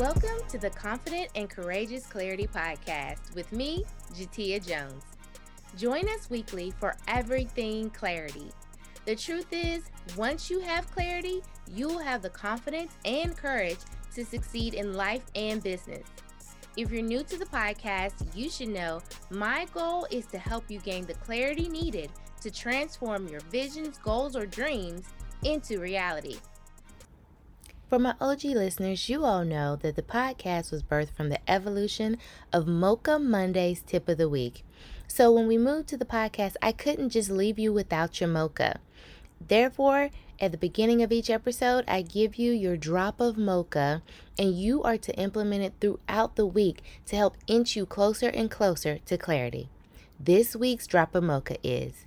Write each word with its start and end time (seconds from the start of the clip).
Welcome 0.00 0.48
to 0.48 0.56
the 0.56 0.70
Confident 0.70 1.28
and 1.34 1.50
Courageous 1.50 2.06
Clarity 2.06 2.46
Podcast 2.46 3.34
with 3.34 3.52
me, 3.52 3.84
Jatia 4.14 4.66
Jones. 4.66 5.04
Join 5.76 6.08
us 6.08 6.30
weekly 6.30 6.72
for 6.80 6.96
everything 7.06 7.90
clarity. 7.90 8.50
The 9.04 9.14
truth 9.14 9.48
is, 9.52 9.90
once 10.16 10.48
you 10.48 10.60
have 10.60 10.90
clarity, 10.90 11.42
you'll 11.70 11.98
have 11.98 12.22
the 12.22 12.30
confidence 12.30 12.94
and 13.04 13.36
courage 13.36 13.76
to 14.14 14.24
succeed 14.24 14.72
in 14.72 14.94
life 14.94 15.26
and 15.34 15.62
business. 15.62 16.06
If 16.78 16.90
you're 16.90 17.02
new 17.02 17.22
to 17.22 17.36
the 17.36 17.44
podcast, 17.44 18.34
you 18.34 18.48
should 18.48 18.70
know 18.70 19.02
my 19.28 19.66
goal 19.74 20.06
is 20.10 20.24
to 20.28 20.38
help 20.38 20.64
you 20.70 20.78
gain 20.78 21.04
the 21.04 21.12
clarity 21.12 21.68
needed 21.68 22.10
to 22.40 22.50
transform 22.50 23.28
your 23.28 23.40
visions, 23.50 23.98
goals, 23.98 24.34
or 24.34 24.46
dreams 24.46 25.04
into 25.44 25.78
reality. 25.78 26.38
For 27.90 27.98
my 27.98 28.14
OG 28.20 28.44
listeners, 28.44 29.08
you 29.08 29.24
all 29.24 29.44
know 29.44 29.74
that 29.74 29.96
the 29.96 30.02
podcast 30.02 30.70
was 30.70 30.80
birthed 30.80 31.10
from 31.10 31.28
the 31.28 31.50
evolution 31.50 32.18
of 32.52 32.68
Mocha 32.68 33.18
Monday's 33.18 33.82
tip 33.82 34.08
of 34.08 34.16
the 34.16 34.28
week. 34.28 34.64
So 35.08 35.32
when 35.32 35.48
we 35.48 35.58
moved 35.58 35.88
to 35.88 35.96
the 35.96 36.04
podcast, 36.04 36.54
I 36.62 36.70
couldn't 36.70 37.10
just 37.10 37.30
leave 37.30 37.58
you 37.58 37.72
without 37.72 38.20
your 38.20 38.28
mocha. 38.28 38.78
Therefore, 39.44 40.10
at 40.38 40.52
the 40.52 40.56
beginning 40.56 41.02
of 41.02 41.10
each 41.10 41.28
episode, 41.30 41.84
I 41.88 42.02
give 42.02 42.36
you 42.36 42.52
your 42.52 42.76
drop 42.76 43.20
of 43.20 43.36
mocha, 43.36 44.04
and 44.38 44.54
you 44.54 44.84
are 44.84 44.98
to 44.98 45.18
implement 45.18 45.64
it 45.64 45.74
throughout 45.80 46.36
the 46.36 46.46
week 46.46 46.84
to 47.06 47.16
help 47.16 47.38
inch 47.48 47.74
you 47.74 47.86
closer 47.86 48.28
and 48.28 48.48
closer 48.48 48.98
to 48.98 49.18
clarity. 49.18 49.68
This 50.20 50.54
week's 50.54 50.86
drop 50.86 51.16
of 51.16 51.24
mocha 51.24 51.56
is 51.64 52.06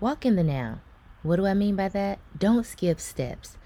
walk 0.00 0.26
in 0.26 0.34
the 0.34 0.42
now. 0.42 0.80
What 1.22 1.36
do 1.36 1.46
I 1.46 1.54
mean 1.54 1.76
by 1.76 1.88
that? 1.90 2.18
Don't 2.36 2.66
skip 2.66 2.98
steps. 2.98 3.56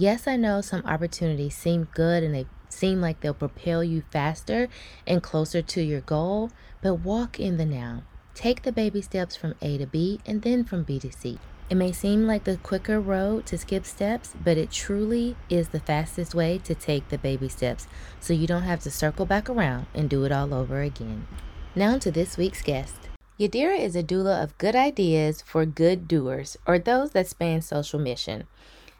Yes, 0.00 0.28
I 0.28 0.36
know 0.36 0.60
some 0.60 0.84
opportunities 0.86 1.56
seem 1.56 1.88
good 1.92 2.22
and 2.22 2.32
they 2.32 2.46
seem 2.68 3.00
like 3.00 3.18
they'll 3.18 3.34
propel 3.34 3.82
you 3.82 4.04
faster 4.12 4.68
and 5.08 5.20
closer 5.20 5.60
to 5.60 5.82
your 5.82 6.02
goal, 6.02 6.52
but 6.80 7.00
walk 7.00 7.40
in 7.40 7.56
the 7.56 7.66
now. 7.66 8.04
Take 8.32 8.62
the 8.62 8.70
baby 8.70 9.02
steps 9.02 9.34
from 9.34 9.56
A 9.60 9.76
to 9.76 9.86
B 9.86 10.20
and 10.24 10.42
then 10.42 10.62
from 10.62 10.84
B 10.84 11.00
to 11.00 11.10
C. 11.10 11.40
It 11.68 11.74
may 11.74 11.90
seem 11.90 12.28
like 12.28 12.44
the 12.44 12.58
quicker 12.58 13.00
road 13.00 13.44
to 13.46 13.58
skip 13.58 13.84
steps, 13.84 14.36
but 14.42 14.56
it 14.56 14.70
truly 14.70 15.34
is 15.50 15.70
the 15.70 15.80
fastest 15.80 16.32
way 16.32 16.58
to 16.58 16.76
take 16.76 17.08
the 17.08 17.18
baby 17.18 17.48
steps 17.48 17.88
so 18.20 18.32
you 18.32 18.46
don't 18.46 18.62
have 18.62 18.80
to 18.84 18.92
circle 18.92 19.26
back 19.26 19.50
around 19.50 19.86
and 19.94 20.08
do 20.08 20.22
it 20.22 20.30
all 20.30 20.54
over 20.54 20.80
again. 20.80 21.26
Now 21.74 21.98
to 21.98 22.12
this 22.12 22.36
week's 22.36 22.62
guest. 22.62 23.08
Yadira 23.36 23.76
is 23.76 23.96
a 23.96 24.04
doula 24.04 24.44
of 24.44 24.56
good 24.58 24.76
ideas 24.76 25.42
for 25.42 25.66
good 25.66 26.06
doers 26.06 26.56
or 26.66 26.78
those 26.78 27.10
that 27.10 27.26
span 27.26 27.62
social 27.62 27.98
mission. 27.98 28.46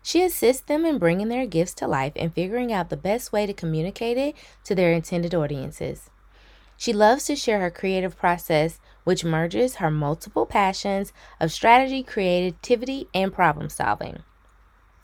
She 0.03 0.23
assists 0.23 0.63
them 0.63 0.87
in 0.87 0.99
bringing 0.99 1.29
their 1.29 1.47
gifts 1.47 1.75
to 1.75 1.87
life 1.87 2.13
and 2.17 2.33
figuring 2.33 2.73
out 2.73 2.89
the 2.89 2.97
best 2.97 3.33
way 3.33 3.47
to 3.47 3.53
communicate 3.53 4.17
it 4.17 4.35
to 4.65 4.75
their 4.75 4.93
intended 4.93 5.35
audiences. 5.35 6.11
She 6.77 6.93
loves 6.93 7.25
to 7.25 7.35
share 7.35 7.61
her 7.61 7.71
creative 7.71 8.17
process, 8.17 8.79
which 9.05 9.25
merges 9.25 9.77
her 9.77 9.91
multiple 9.91 10.47
passions 10.47 11.13
of 11.41 11.53
strategy, 11.53 12.05
creativity, 12.05 13.09
and 13.13 13.33
problem 13.33 13.69
solving. 13.69 14.23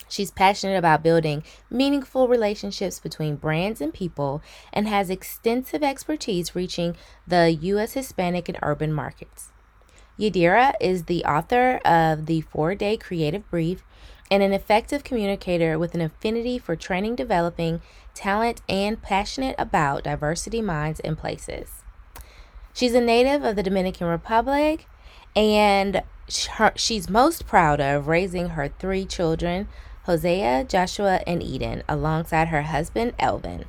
She's 0.09 0.31
passionate 0.31 0.77
about 0.77 1.03
building 1.03 1.43
meaningful 1.69 2.29
relationships 2.29 3.01
between 3.01 3.35
brands 3.35 3.81
and 3.81 3.93
people 3.93 4.43
and 4.73 4.87
has 4.87 5.11
extensive 5.11 5.83
expertise 5.83 6.55
reaching 6.55 6.97
the 7.27 7.51
U.S. 7.51 7.95
Hispanic 7.95 8.49
and 8.49 8.59
urban 8.63 8.93
markets. 8.93 9.51
Yadira 10.17 10.75
is 10.81 11.05
the 11.05 11.25
author 11.25 11.79
of 11.85 12.27
the 12.27 12.43
Four 12.43 12.77
Day 12.77 12.97
Creative 12.97 13.49
Brief 13.51 13.83
and 14.35 14.43
an 14.43 14.53
effective 14.53 15.05
communicator 15.05 15.79
with 15.79 15.95
an 15.95 16.01
affinity 16.01 16.59
for 16.59 16.75
training, 16.75 17.15
developing, 17.15 17.81
talent, 18.15 18.63
and 18.69 19.01
passionate 19.01 19.55
about 19.59 20.03
diversity 20.03 20.61
minds 20.61 20.99
and 20.99 21.17
places. 21.17 21.85
She's 22.73 22.95
a 22.95 23.01
native 23.01 23.45
of 23.45 23.55
the 23.55 23.63
Dominican 23.63 24.09
Republic 24.09 24.89
and 25.37 26.03
she's 26.75 27.09
most 27.09 27.47
proud 27.47 27.81
of 27.81 28.09
raising 28.09 28.51
her 28.51 28.67
three 28.67 29.05
children, 29.05 29.69
Hosea, 30.07 30.65
Joshua, 30.65 31.21
and 31.29 31.41
Eden, 31.41 31.85
alongside 31.89 32.49
her 32.49 32.63
husband, 32.63 33.13
Elvin. 33.21 33.67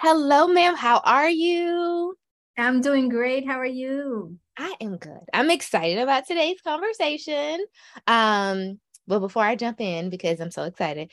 Hello, 0.00 0.46
ma'am. 0.46 0.76
How 0.76 1.00
are 1.04 1.28
you? 1.28 2.14
I'm 2.56 2.80
doing 2.80 3.08
great. 3.08 3.44
How 3.44 3.58
are 3.58 3.66
you? 3.66 4.38
I 4.56 4.76
am 4.80 4.98
good. 4.98 5.24
I'm 5.34 5.50
excited 5.50 5.98
about 5.98 6.28
today's 6.28 6.60
conversation. 6.60 7.64
Um, 8.06 8.78
but 9.12 9.20
before 9.20 9.42
I 9.42 9.56
jump 9.56 9.78
in, 9.78 10.08
because 10.08 10.40
I'm 10.40 10.50
so 10.50 10.62
excited, 10.62 11.10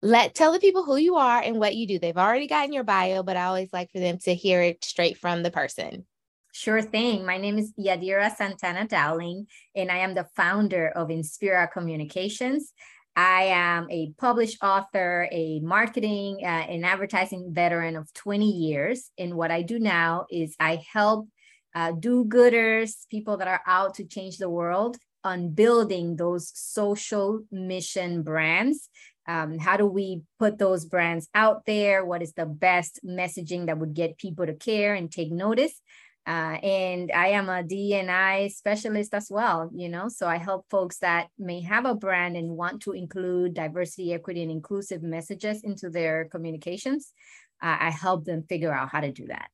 let 0.00 0.32
tell 0.32 0.52
the 0.52 0.60
people 0.60 0.84
who 0.84 0.96
you 0.96 1.16
are 1.16 1.42
and 1.42 1.58
what 1.58 1.74
you 1.74 1.88
do. 1.88 1.98
They've 1.98 2.16
already 2.16 2.46
gotten 2.46 2.72
your 2.72 2.84
bio, 2.84 3.24
but 3.24 3.36
I 3.36 3.46
always 3.46 3.72
like 3.72 3.90
for 3.90 3.98
them 3.98 4.18
to 4.18 4.32
hear 4.32 4.62
it 4.62 4.84
straight 4.84 5.18
from 5.18 5.42
the 5.42 5.50
person. 5.50 6.06
Sure 6.52 6.80
thing. 6.80 7.26
My 7.26 7.38
name 7.38 7.58
is 7.58 7.72
Yadira 7.76 8.32
Santana 8.36 8.86
Dowling, 8.86 9.48
and 9.74 9.90
I 9.90 9.98
am 9.98 10.14
the 10.14 10.28
founder 10.36 10.86
of 10.90 11.08
Inspira 11.08 11.68
Communications. 11.72 12.72
I 13.16 13.46
am 13.46 13.88
a 13.90 14.12
published 14.18 14.62
author, 14.62 15.28
a 15.32 15.58
marketing 15.58 16.42
uh, 16.44 16.46
and 16.46 16.86
advertising 16.86 17.52
veteran 17.52 17.96
of 17.96 18.12
20 18.12 18.48
years. 18.48 19.10
And 19.18 19.34
what 19.34 19.50
I 19.50 19.62
do 19.62 19.80
now 19.80 20.26
is 20.30 20.54
I 20.60 20.80
help 20.92 21.28
uh, 21.74 21.90
do 21.90 22.24
gooders, 22.24 23.08
people 23.10 23.38
that 23.38 23.48
are 23.48 23.62
out 23.66 23.94
to 23.94 24.04
change 24.04 24.38
the 24.38 24.48
world, 24.48 24.96
on 25.24 25.50
building 25.50 26.16
those 26.16 26.50
social 26.54 27.42
mission 27.50 28.22
brands. 28.22 28.88
Um, 29.26 29.58
how 29.58 29.76
do 29.76 29.86
we 29.86 30.22
put 30.38 30.58
those 30.58 30.84
brands 30.84 31.28
out 31.34 31.64
there? 31.64 32.04
What 32.04 32.22
is 32.22 32.32
the 32.32 32.46
best 32.46 33.00
messaging 33.04 33.66
that 33.66 33.78
would 33.78 33.94
get 33.94 34.18
people 34.18 34.46
to 34.46 34.54
care 34.54 34.94
and 34.94 35.10
take 35.10 35.30
notice? 35.30 35.80
Uh, 36.24 36.56
and 36.62 37.10
i 37.12 37.26
am 37.30 37.48
a 37.48 37.64
DEI 37.64 38.48
specialist 38.48 39.12
as 39.12 39.26
well 39.28 39.68
you 39.74 39.88
know 39.88 40.08
so 40.08 40.28
i 40.28 40.36
help 40.36 40.64
folks 40.70 40.98
that 40.98 41.26
may 41.36 41.60
have 41.60 41.84
a 41.84 41.96
brand 41.96 42.36
and 42.36 42.48
want 42.48 42.80
to 42.80 42.92
include 42.92 43.54
diversity 43.54 44.14
equity 44.14 44.40
and 44.40 44.50
inclusive 44.52 45.02
messages 45.02 45.64
into 45.64 45.90
their 45.90 46.26
communications. 46.26 47.12
Uh, 47.60 47.76
i 47.80 47.90
help 47.90 48.24
them 48.24 48.44
figure 48.48 48.72
out 48.72 48.88
how 48.88 49.00
to 49.00 49.10
do 49.10 49.26
that. 49.26 49.50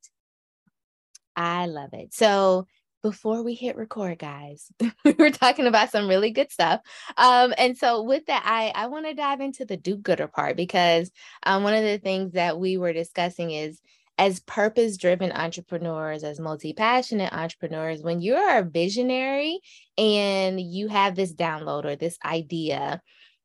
I 1.38 1.66
love 1.66 1.90
it. 1.92 2.12
So 2.12 2.66
before 3.08 3.42
we 3.42 3.54
hit 3.54 3.74
record 3.76 4.18
guys 4.18 4.70
we 5.04 5.12
were 5.18 5.30
talking 5.30 5.66
about 5.66 5.90
some 5.90 6.08
really 6.08 6.30
good 6.30 6.52
stuff. 6.52 6.82
Um, 7.16 7.54
and 7.56 7.74
so 7.74 8.02
with 8.02 8.26
that 8.26 8.42
i 8.44 8.70
i 8.74 8.86
want 8.86 9.06
to 9.06 9.14
dive 9.14 9.40
into 9.40 9.64
the 9.64 9.78
do-gooder 9.78 10.28
part 10.28 10.58
because 10.58 11.10
um, 11.44 11.62
one 11.62 11.72
of 11.72 11.82
the 11.82 11.96
things 11.96 12.32
that 12.32 12.58
we 12.58 12.76
were 12.76 12.92
discussing 12.92 13.50
is 13.50 13.80
as 14.18 14.40
purpose 14.40 14.98
driven 14.98 15.32
entrepreneurs 15.32 16.22
as 16.22 16.38
multi-passionate 16.38 17.32
entrepreneurs 17.32 18.02
when 18.02 18.20
you're 18.20 18.58
a 18.58 18.62
visionary 18.62 19.58
and 19.96 20.60
you 20.60 20.88
have 20.88 21.14
this 21.14 21.34
download 21.34 21.86
or 21.86 21.96
this 21.96 22.18
idea 22.22 23.00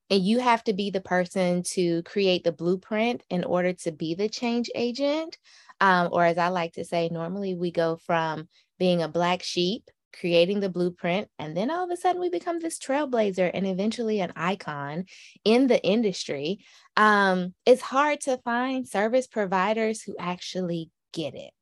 and 0.10 0.26
you 0.26 0.40
have 0.40 0.62
to 0.66 0.74
be 0.74 0.90
the 0.90 1.00
person 1.00 1.64
to 1.64 2.04
create 2.04 2.44
the 2.44 2.52
blueprint 2.52 3.24
in 3.30 3.46
order 3.46 3.72
to 3.72 3.94
be 3.94 4.14
the 4.14 4.28
change 4.28 4.70
agent 4.76 5.38
um, 5.80 6.10
or 6.12 6.26
as 6.26 6.38
i 6.38 6.50
like 6.50 6.74
to 6.74 6.84
say 6.84 7.08
normally 7.10 7.56
we 7.56 7.72
go 7.72 7.96
from 7.96 8.50
being 8.80 9.02
a 9.02 9.08
black 9.08 9.44
sheep, 9.44 9.90
creating 10.20 10.60
the 10.60 10.70
blueprint, 10.70 11.28
and 11.40 11.56
then 11.56 11.72
all 11.72 11.84
of 11.84 11.92
a 11.92 11.98
sudden 11.98 12.22
we 12.22 12.30
become 12.30 12.60
this 12.60 12.80
trailblazer 12.80 13.50
and 13.54 13.66
eventually 13.66 14.20
an 14.20 14.34
icon 14.36 15.06
in 15.44 15.68
the 15.68 15.84
industry. 15.84 16.60
Um, 16.96 17.54
it's 17.66 17.82
hard 17.82 18.22
to 18.22 18.38
find 18.38 18.88
service 18.88 19.28
providers 19.28 20.02
who 20.02 20.16
actually 20.20 20.92
get 21.12 21.36
it 21.36 21.54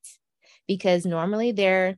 because 0.67 1.05
normally 1.05 1.51
they're 1.51 1.97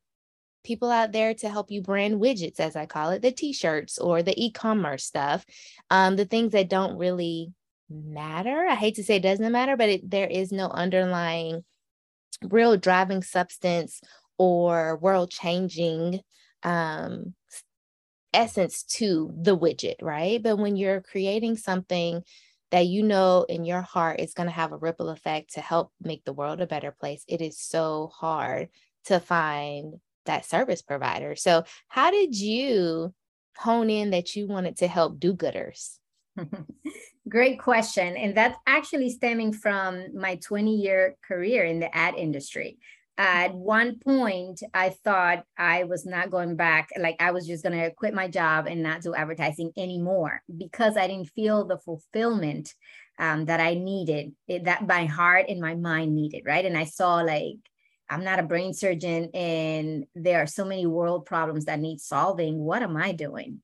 people 0.64 0.90
out 0.90 1.12
there 1.12 1.34
to 1.34 1.50
help 1.50 1.72
you 1.72 1.82
brand 1.82 2.16
widgets, 2.22 2.60
as 2.60 2.76
I 2.76 2.86
call 2.86 3.10
it, 3.10 3.22
the 3.22 3.32
t 3.32 3.54
shirts 3.54 3.98
or 3.98 4.24
the 4.24 4.34
e 4.42 4.52
commerce 4.52 5.04
stuff, 5.04 5.46
um, 5.90 6.16
the 6.16 6.26
things 6.26 6.54
that 6.54 6.70
don't 6.70 6.98
really 6.98 7.52
matter. 7.90 8.66
I 8.66 8.76
hate 8.76 8.96
to 8.96 9.04
say 9.04 9.18
it 9.18 9.24
doesn't 9.24 9.52
matter, 9.52 9.78
but 9.78 9.90
it, 9.90 10.10
there 10.10 10.28
is 10.28 10.52
no 10.52 10.68
underlying 10.70 11.64
real 12.42 12.78
driving 12.78 13.24
substance 13.24 14.02
or 14.44 14.98
world 14.98 15.32
changing 15.32 16.20
um, 16.64 17.34
essence 18.34 18.84
to 18.84 19.34
the 19.42 19.58
widget, 19.58 19.96
right? 20.02 20.44
But 20.44 20.58
when 20.58 20.76
you're 20.76 21.02
creating 21.02 21.56
something 21.56 22.24
that 22.72 22.88
you 22.88 23.04
know 23.04 23.46
in 23.48 23.64
your 23.64 23.82
heart 23.82 24.20
is 24.20 24.34
going 24.34 24.50
to 24.50 24.56
have 24.56 24.74
a 24.74 24.78
ripple 24.78 25.10
effect 25.10 25.54
to 25.54 25.62
help 25.62 25.92
make 26.02 26.26
the 26.26 26.34
world 26.34 26.60
a 26.60 26.68
better 26.68 26.92
place, 26.92 27.24
it 27.28 27.40
is 27.40 27.58
so 27.58 28.12
hard 28.14 28.68
to 29.06 29.20
find 29.20 29.96
that 30.26 30.46
service 30.46 30.82
provider. 30.82 31.36
So, 31.36 31.64
how 31.88 32.12
did 32.12 32.38
you 32.38 33.14
hone 33.58 33.90
in 33.90 34.10
that 34.10 34.36
you 34.36 34.48
wanted 34.48 34.78
to 34.78 34.88
help 34.88 35.20
do 35.20 35.34
gooders? 35.34 36.00
Great 37.30 37.60
question. 37.60 38.18
And 38.18 38.36
that's 38.36 38.58
actually 38.68 39.10
stemming 39.10 39.54
from 39.54 40.18
my 40.18 40.36
20 40.36 40.76
year 40.76 41.16
career 41.26 41.64
in 41.64 41.80
the 41.80 41.96
ad 41.96 42.16
industry 42.16 42.80
at 43.18 43.54
one 43.54 44.00
point 44.00 44.64
i 44.74 44.90
thought 44.90 45.44
i 45.56 45.84
was 45.84 46.04
not 46.04 46.32
going 46.32 46.56
back 46.56 46.90
like 47.00 47.16
i 47.20 47.30
was 47.30 47.46
just 47.46 47.64
going 47.64 47.78
to 47.78 47.92
quit 47.92 48.14
my 48.14 48.28
job 48.28 48.66
and 48.66 48.82
not 48.82 49.02
do 49.02 49.14
advertising 49.14 49.72
anymore 49.78 50.42
because 50.58 50.98
i 50.98 51.06
didn't 51.06 51.30
feel 51.30 51.64
the 51.66 51.78
fulfillment 51.78 52.74
um, 53.20 53.46
that 53.46 53.60
I 53.60 53.76
needed, 53.76 54.34
it, 54.48 54.66
that 54.66 54.88
my 54.88 55.06
heart 55.06 55.46
and 55.48 55.62
my 55.62 55.76
mind 55.76 56.16
needed, 56.16 56.44
right? 56.46 56.66
And 56.66 56.78
I 56.78 56.86
saw 56.86 57.18
like, 57.18 57.58
I'm 58.10 58.24
not 58.24 58.40
a 58.40 58.44
brain 58.44 58.74
surgeon 58.74 59.30
and 59.34 60.06
there 60.14 60.42
are 60.42 60.48
so 60.48 60.66
many 60.66 60.86
world 60.86 61.26
problems 61.26 61.66
that 61.66 61.80
need 61.80 62.00
solving. 62.00 62.60
What 62.60 62.84
am 62.84 62.98
I 62.98 63.12
doing? 63.12 63.62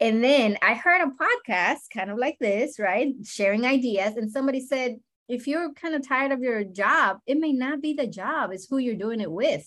And 0.00 0.22
then 0.22 0.58
I 0.62 0.74
heard 0.74 1.00
a 1.00 1.06
podcast 1.06 1.90
kind 1.92 2.10
of 2.10 2.18
like 2.18 2.36
this, 2.40 2.78
right? 2.78 3.14
Sharing 3.24 3.64
ideas. 3.64 4.16
And 4.16 4.30
somebody 4.30 4.60
said, 4.60 4.96
if 5.28 5.46
you're 5.46 5.72
kind 5.72 5.94
of 5.94 6.06
tired 6.06 6.32
of 6.32 6.40
your 6.40 6.64
job, 6.64 7.18
it 7.26 7.38
may 7.38 7.52
not 7.52 7.80
be 7.80 7.94
the 7.94 8.06
job, 8.06 8.50
it's 8.52 8.66
who 8.68 8.78
you're 8.78 8.94
doing 8.94 9.20
it 9.20 9.30
with. 9.30 9.66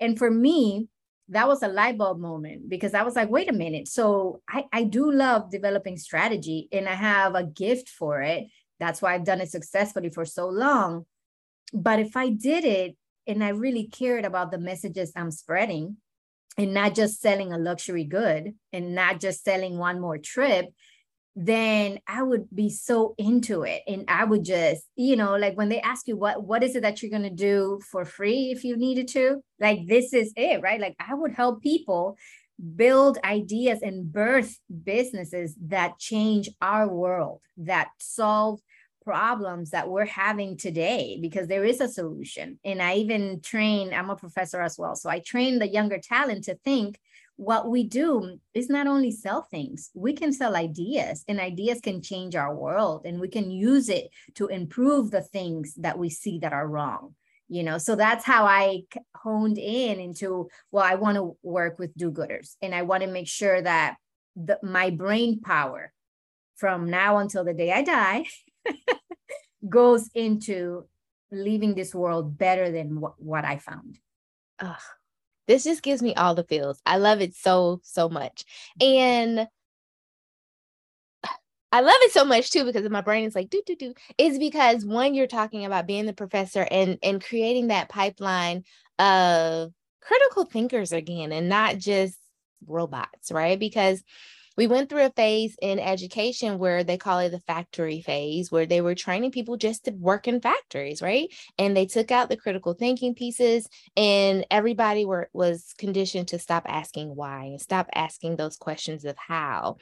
And 0.00 0.18
for 0.18 0.30
me, 0.30 0.88
that 1.28 1.46
was 1.46 1.62
a 1.62 1.68
light 1.68 1.96
bulb 1.96 2.18
moment 2.18 2.68
because 2.68 2.92
I 2.92 3.02
was 3.02 3.14
like, 3.14 3.30
wait 3.30 3.48
a 3.48 3.52
minute. 3.52 3.86
So 3.88 4.42
I, 4.48 4.64
I 4.72 4.84
do 4.84 5.10
love 5.12 5.50
developing 5.50 5.96
strategy 5.96 6.68
and 6.72 6.88
I 6.88 6.94
have 6.94 7.34
a 7.34 7.44
gift 7.44 7.88
for 7.88 8.20
it. 8.20 8.48
That's 8.80 9.00
why 9.00 9.14
I've 9.14 9.24
done 9.24 9.40
it 9.40 9.50
successfully 9.50 10.10
for 10.10 10.24
so 10.24 10.48
long. 10.48 11.06
But 11.72 12.00
if 12.00 12.16
I 12.16 12.30
did 12.30 12.64
it 12.64 12.96
and 13.26 13.44
I 13.44 13.50
really 13.50 13.86
cared 13.86 14.24
about 14.24 14.50
the 14.50 14.58
messages 14.58 15.12
I'm 15.14 15.30
spreading 15.30 15.98
and 16.58 16.74
not 16.74 16.96
just 16.96 17.20
selling 17.20 17.52
a 17.52 17.58
luxury 17.58 18.04
good 18.04 18.54
and 18.72 18.94
not 18.94 19.20
just 19.20 19.44
selling 19.44 19.78
one 19.78 20.00
more 20.00 20.18
trip, 20.18 20.66
then 21.36 22.00
I 22.06 22.22
would 22.22 22.48
be 22.54 22.70
so 22.70 23.14
into 23.16 23.62
it. 23.62 23.82
And 23.86 24.04
I 24.08 24.24
would 24.24 24.44
just, 24.44 24.84
you 24.96 25.16
know, 25.16 25.36
like 25.36 25.56
when 25.56 25.68
they 25.68 25.80
ask 25.80 26.08
you 26.08 26.16
what 26.16 26.44
what 26.44 26.62
is 26.64 26.74
it 26.76 26.82
that 26.82 27.02
you're 27.02 27.10
gonna 27.10 27.30
do 27.30 27.80
for 27.90 28.04
free 28.04 28.50
if 28.50 28.64
you 28.64 28.76
needed 28.76 29.08
to, 29.08 29.42
like 29.60 29.86
this 29.86 30.12
is 30.12 30.32
it, 30.36 30.60
right? 30.60 30.80
Like 30.80 30.96
I 30.98 31.14
would 31.14 31.32
help 31.32 31.62
people 31.62 32.16
build 32.76 33.18
ideas 33.24 33.80
and 33.82 34.12
birth 34.12 34.58
businesses 34.84 35.56
that 35.68 35.98
change 35.98 36.50
our 36.60 36.88
world, 36.88 37.40
that 37.56 37.88
solve 37.98 38.60
problems 39.02 39.70
that 39.70 39.88
we're 39.88 40.04
having 40.04 40.56
today 40.56 41.18
because 41.20 41.48
there 41.48 41.64
is 41.64 41.80
a 41.80 41.88
solution. 41.88 42.58
And 42.64 42.82
I 42.82 42.96
even 42.96 43.40
train, 43.40 43.94
I'm 43.94 44.10
a 44.10 44.16
professor 44.16 44.60
as 44.60 44.76
well. 44.78 44.94
So 44.94 45.08
I 45.08 45.20
train 45.20 45.58
the 45.58 45.68
younger 45.68 45.98
talent 45.98 46.44
to 46.44 46.56
think 46.64 46.98
what 47.40 47.70
we 47.70 47.84
do 47.84 48.38
is 48.52 48.68
not 48.68 48.86
only 48.86 49.10
sell 49.10 49.40
things, 49.40 49.90
we 49.94 50.12
can 50.12 50.30
sell 50.30 50.54
ideas, 50.54 51.24
and 51.26 51.40
ideas 51.40 51.80
can 51.80 52.02
change 52.02 52.36
our 52.36 52.54
world, 52.54 53.06
and 53.06 53.18
we 53.18 53.28
can 53.28 53.50
use 53.50 53.88
it 53.88 54.10
to 54.34 54.48
improve 54.48 55.10
the 55.10 55.22
things 55.22 55.74
that 55.76 55.98
we 55.98 56.10
see 56.10 56.38
that 56.40 56.52
are 56.52 56.68
wrong. 56.68 57.14
You 57.48 57.62
know, 57.62 57.78
so 57.78 57.96
that's 57.96 58.26
how 58.26 58.44
I 58.44 58.82
honed 59.16 59.56
in 59.56 60.00
into 60.00 60.50
well, 60.70 60.84
I 60.84 60.96
want 60.96 61.16
to 61.16 61.38
work 61.42 61.78
with 61.78 61.96
do-gooders, 61.96 62.56
and 62.60 62.74
I 62.74 62.82
want 62.82 63.04
to 63.04 63.08
make 63.08 63.26
sure 63.26 63.62
that 63.62 63.96
the, 64.36 64.58
my 64.62 64.90
brain 64.90 65.40
power 65.40 65.94
from 66.56 66.90
now 66.90 67.16
until 67.16 67.42
the 67.42 67.54
day 67.54 67.72
I 67.72 67.80
die 67.80 68.26
goes 69.66 70.10
into 70.14 70.84
leaving 71.32 71.74
this 71.74 71.94
world 71.94 72.36
better 72.36 72.70
than 72.70 73.00
what, 73.00 73.14
what 73.16 73.46
I 73.46 73.56
found. 73.56 73.98
Ugh, 74.58 74.76
this 75.50 75.64
just 75.64 75.82
gives 75.82 76.00
me 76.00 76.14
all 76.14 76.36
the 76.36 76.44
feels. 76.44 76.80
I 76.86 76.98
love 76.98 77.20
it 77.20 77.34
so, 77.34 77.80
so 77.82 78.08
much. 78.08 78.44
And 78.80 79.48
I 81.72 81.80
love 81.80 81.96
it 82.02 82.12
so 82.12 82.24
much 82.24 82.50
too 82.52 82.64
because 82.64 82.88
my 82.88 83.00
brain 83.00 83.24
is 83.24 83.34
like 83.34 83.50
do 83.50 83.60
do 83.66 83.74
do. 83.74 83.94
Is 84.16 84.38
because 84.38 84.86
one, 84.86 85.12
you're 85.12 85.26
talking 85.26 85.64
about 85.64 85.88
being 85.88 86.06
the 86.06 86.12
professor 86.12 86.66
and 86.70 86.98
and 87.02 87.22
creating 87.22 87.66
that 87.68 87.88
pipeline 87.88 88.62
of 89.00 89.72
critical 90.00 90.44
thinkers 90.44 90.92
again, 90.92 91.32
and 91.32 91.48
not 91.48 91.78
just 91.78 92.16
robots, 92.66 93.32
right? 93.32 93.58
Because 93.58 94.04
we 94.56 94.66
went 94.66 94.88
through 94.88 95.04
a 95.04 95.10
phase 95.10 95.56
in 95.62 95.78
education 95.78 96.58
where 96.58 96.82
they 96.84 96.96
call 96.96 97.20
it 97.20 97.30
the 97.30 97.40
factory 97.40 98.02
phase, 98.02 98.50
where 98.50 98.66
they 98.66 98.80
were 98.80 98.94
training 98.94 99.30
people 99.30 99.56
just 99.56 99.84
to 99.84 99.92
work 99.92 100.26
in 100.26 100.40
factories, 100.40 101.00
right? 101.00 101.28
And 101.58 101.76
they 101.76 101.86
took 101.86 102.10
out 102.10 102.28
the 102.28 102.36
critical 102.36 102.74
thinking 102.74 103.14
pieces, 103.14 103.68
and 103.96 104.44
everybody 104.50 105.04
were, 105.04 105.30
was 105.32 105.74
conditioned 105.78 106.28
to 106.28 106.38
stop 106.38 106.64
asking 106.66 107.14
why 107.14 107.44
and 107.44 107.60
stop 107.60 107.88
asking 107.94 108.36
those 108.36 108.56
questions 108.56 109.04
of 109.04 109.16
how 109.16 109.76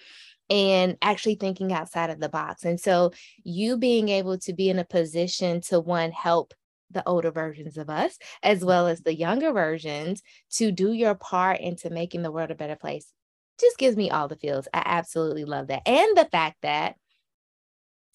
and 0.50 0.96
actually 1.02 1.34
thinking 1.34 1.72
outside 1.72 2.10
of 2.10 2.20
the 2.20 2.28
box. 2.28 2.64
And 2.64 2.80
so, 2.80 3.12
you 3.44 3.76
being 3.76 4.08
able 4.08 4.38
to 4.38 4.52
be 4.52 4.70
in 4.70 4.78
a 4.78 4.84
position 4.84 5.60
to 5.62 5.80
one, 5.80 6.10
help 6.10 6.54
the 6.90 7.06
older 7.06 7.30
versions 7.30 7.76
of 7.76 7.90
us, 7.90 8.16
as 8.42 8.64
well 8.64 8.86
as 8.86 9.00
the 9.00 9.14
younger 9.14 9.52
versions, 9.52 10.22
to 10.52 10.72
do 10.72 10.92
your 10.92 11.14
part 11.14 11.60
into 11.60 11.90
making 11.90 12.22
the 12.22 12.32
world 12.32 12.50
a 12.50 12.54
better 12.54 12.76
place 12.76 13.12
just 13.60 13.78
gives 13.78 13.96
me 13.96 14.10
all 14.10 14.28
the 14.28 14.36
feels. 14.36 14.68
I 14.72 14.82
absolutely 14.84 15.44
love 15.44 15.68
that. 15.68 15.82
And 15.86 16.16
the 16.16 16.28
fact 16.30 16.58
that 16.62 16.96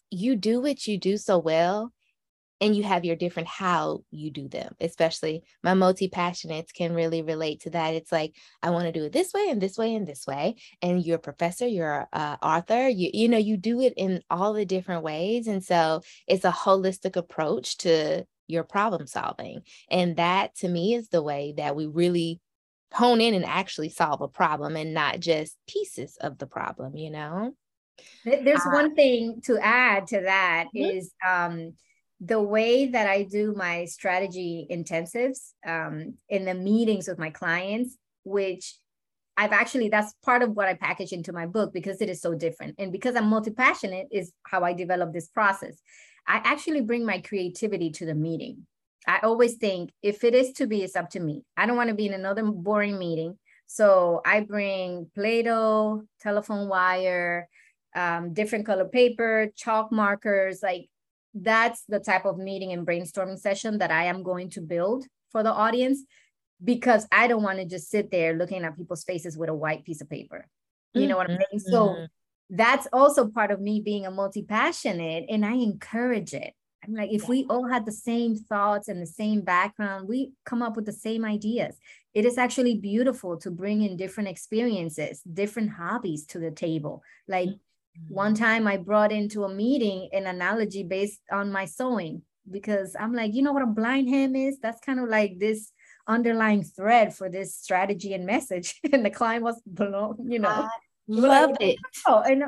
you 0.10 0.36
do 0.36 0.62
what 0.62 0.86
you 0.88 0.98
do 0.98 1.18
so 1.18 1.38
well 1.40 1.92
and 2.62 2.75
you 2.75 2.84
have 2.84 3.04
your 3.04 3.16
different 3.16 3.48
how 3.48 4.04
you 4.12 4.31
do 4.31 4.48
them 4.48 4.74
especially 4.80 5.44
my 5.63 5.74
multi-passionates 5.74 6.74
can 6.74 6.94
really 6.94 7.22
relate 7.22 7.60
to 7.62 7.69
that 7.72 7.94
it's 7.94 8.12
like 8.12 8.36
i 8.62 8.69
want 8.69 8.86
to 8.86 8.92
do 8.92 9.06
it 9.06 9.12
this 9.12 9.34
way 9.34 9.50
and 9.50 9.60
this 9.60 9.78
way 9.78 9.95
and 9.95 10.07
this 10.07 10.25
way 10.25 10.56
and 10.81 11.04
you're 11.04 11.18
a 11.18 11.19
professor 11.19 11.68
you're 11.68 12.07
a 12.13 12.38
author 12.42 12.88
you 12.88 13.10
you 13.13 13.28
know 13.28 13.38
you 13.38 13.57
do 13.57 13.81
it 13.81 13.94
in 13.98 14.22
all 14.30 14.54
the 14.54 14.66
different 14.66 15.04
ways 15.04 15.48
and 15.48 15.63
so 15.63 16.01
it's 16.28 16.45
a 16.45 16.51
holistic 16.51 17.16
approach 17.16 17.78
to 17.78 18.24
your 18.48 18.63
problem 18.63 19.07
solving 19.07 19.62
and 19.90 20.18
that 20.18 20.56
to 20.56 20.68
me 20.68 20.94
is 20.94 21.10
the 21.10 21.24
way 21.24 21.54
that 21.57 21.75
we 21.75 21.88
really 21.88 22.40
hone 22.94 23.22
in 23.22 23.34
and 23.34 23.45
actually 23.45 23.90
solve 23.90 24.22
a 24.22 24.28
problem 24.28 24.75
and 24.75 24.94
not 24.94 25.19
just 25.19 25.57
pieces 25.68 26.18
of 26.22 26.38
the 26.38 26.48
problem, 26.48 26.95
you 26.95 27.10
know? 27.10 27.54
There's 28.24 28.66
uh, 28.66 28.72
one 28.72 28.95
thing 28.95 29.42
to 29.45 29.57
add 29.57 30.07
to 30.07 30.22
that 30.22 30.66
mm-hmm. 30.75 30.98
is 30.98 31.12
um, 31.28 31.74
the 32.22 32.42
way 32.42 32.88
that 32.88 33.07
I 33.07 33.24
do 33.24 33.54
my 33.56 33.86
strategy 33.86 34.68
intensives 34.69 35.54
um, 35.66 36.16
in 36.30 36.45
the 36.45 36.54
meetings 36.54 37.07
with 37.07 37.19
my 37.19 37.31
clients, 37.31 37.98
which 38.24 38.78
I've 39.36 39.51
actually, 39.51 39.90
that's 39.90 40.13
part 40.24 40.44
of 40.44 40.51
what 40.51 40.68
I 40.68 40.75
package 40.75 41.12
into 41.12 41.34
my 41.34 41.48
book 41.48 41.74
because 41.74 42.01
it 42.01 42.10
is 42.10 42.22
so 42.22 42.36
different. 42.36 42.75
And 42.78 42.92
because 42.92 43.16
I'm 43.16 43.28
multi 43.28 43.51
passionate, 43.51 44.07
is 44.12 44.31
how 44.44 44.63
I 44.63 44.74
develop 44.74 45.12
this 45.12 45.28
process. 45.28 45.80
I 46.28 46.42
actually 46.44 46.81
bring 46.81 47.06
my 47.06 47.19
creativity 47.19 47.90
to 47.92 48.06
the 48.06 48.16
meeting. 48.16 48.68
I 49.07 49.19
always 49.23 49.55
think 49.55 49.91
if 50.01 50.23
it 50.23 50.33
is 50.33 50.53
to 50.53 50.67
be, 50.67 50.83
it's 50.83 50.95
up 50.95 51.09
to 51.11 51.19
me. 51.19 51.44
I 51.57 51.65
don't 51.65 51.75
want 51.75 51.89
to 51.89 51.95
be 51.95 52.07
in 52.07 52.13
another 52.13 52.44
boring 52.44 52.97
meeting. 52.97 53.38
So 53.67 54.21
I 54.25 54.41
bring 54.41 55.09
Play-Doh, 55.16 56.04
telephone 56.21 56.69
wire, 56.69 57.49
um, 57.95 58.33
different 58.33 58.66
color 58.66 58.85
paper, 58.85 59.51
chalk 59.56 59.92
markers. 59.92 60.61
Like 60.61 60.89
that's 61.33 61.83
the 61.87 61.99
type 61.99 62.25
of 62.25 62.37
meeting 62.37 62.71
and 62.71 62.85
brainstorming 62.85 63.39
session 63.39 63.80
that 63.80 63.92
I 63.92 64.06
am 64.06 64.23
going 64.23 64.49
to 64.51 64.61
build 64.61 65.06
for 65.31 65.44
the 65.44 65.51
audience 65.51 66.04
because 66.63 67.07
I 67.11 67.28
don't 67.28 67.44
want 67.44 67.59
to 67.59 67.66
just 67.66 67.89
sit 67.89 68.11
there 68.11 68.33
looking 68.33 68.63
at 68.63 68.78
people's 68.78 69.04
faces 69.04 69.37
with 69.37 69.49
a 69.49 69.56
white 69.56 69.83
piece 69.83 70.01
of 70.01 70.09
paper. 70.09 70.47
You 70.94 71.01
mm-hmm. 71.01 71.09
know 71.09 71.18
what 71.18 71.30
I'm 71.30 71.37
saying? 71.37 71.59
So 71.59 71.87
mm-hmm. 71.89 72.06
that's 72.51 72.87
also 72.94 73.28
part 73.28 73.51
of 73.51 73.59
me 73.59 73.81
being 73.81 74.06
a 74.06 74.11
multi-passionate 74.11 75.25
and 75.30 75.45
I 75.45 75.54
encourage 75.54 76.33
it. 76.33 76.54
I'm 76.83 76.94
like, 76.94 77.11
if 77.11 77.28
we 77.30 77.45
all 77.49 77.68
had 77.68 77.85
the 77.85 77.92
same 77.92 78.35
thoughts 78.35 78.87
and 78.87 79.02
the 79.02 79.07
same 79.07 79.42
background, 79.42 80.07
we 80.07 80.31
come 80.45 80.61
up 80.61 80.75
with 80.75 80.85
the 80.85 80.92
same 80.92 81.23
ideas. 81.23 81.78
It 82.13 82.25
is 82.25 82.37
actually 82.37 82.75
beautiful 82.75 83.37
to 83.37 83.52
bring 83.52 83.81
in 83.81 83.97
different 83.97 84.30
experiences, 84.30 85.21
different 85.21 85.71
hobbies 85.71 86.25
to 86.28 86.40
the 86.40 86.52
table. 86.52 87.02
Like 87.28 87.49
mm-hmm. 87.49 88.13
one 88.13 88.35
time 88.35 88.68
I 88.68 88.78
brought 88.78 89.11
into 89.11 89.44
a 89.44 89.54
meeting 89.54 90.09
an 90.11 90.28
analogy 90.28 90.83
based 90.83 91.21
on 91.31 91.52
my 91.52 91.66
sewing 91.66 92.23
because 92.49 92.95
I'm 92.99 93.13
like, 93.13 93.33
you 93.33 93.42
know 93.42 93.54
what 93.54 93.63
a 93.63 93.68
blind 93.68 94.09
hem 94.09 94.35
is? 94.35 94.59
That's 94.59 94.81
kind 94.81 94.99
of 94.99 95.07
like 95.07 95.40
this 95.40 95.71
underlying 96.07 96.63
thread 96.63 97.16
for 97.16 97.30
this 97.30 97.56
strategy 97.56 98.13
and 98.13 98.25
message. 98.25 98.75
and 98.92 99.06
the 99.06 99.09
client 99.09 99.44
was 99.44 99.61
blown, 99.66 100.30
you 100.30 100.40
know. 100.40 100.49
I 100.49 100.69
loved 101.07 101.61
it. 101.61 101.78
Oh, 102.06 102.21
and 102.21 102.44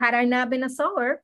had 0.00 0.14
I 0.14 0.24
not 0.24 0.50
been 0.50 0.62
a 0.62 0.70
sewer, 0.70 1.22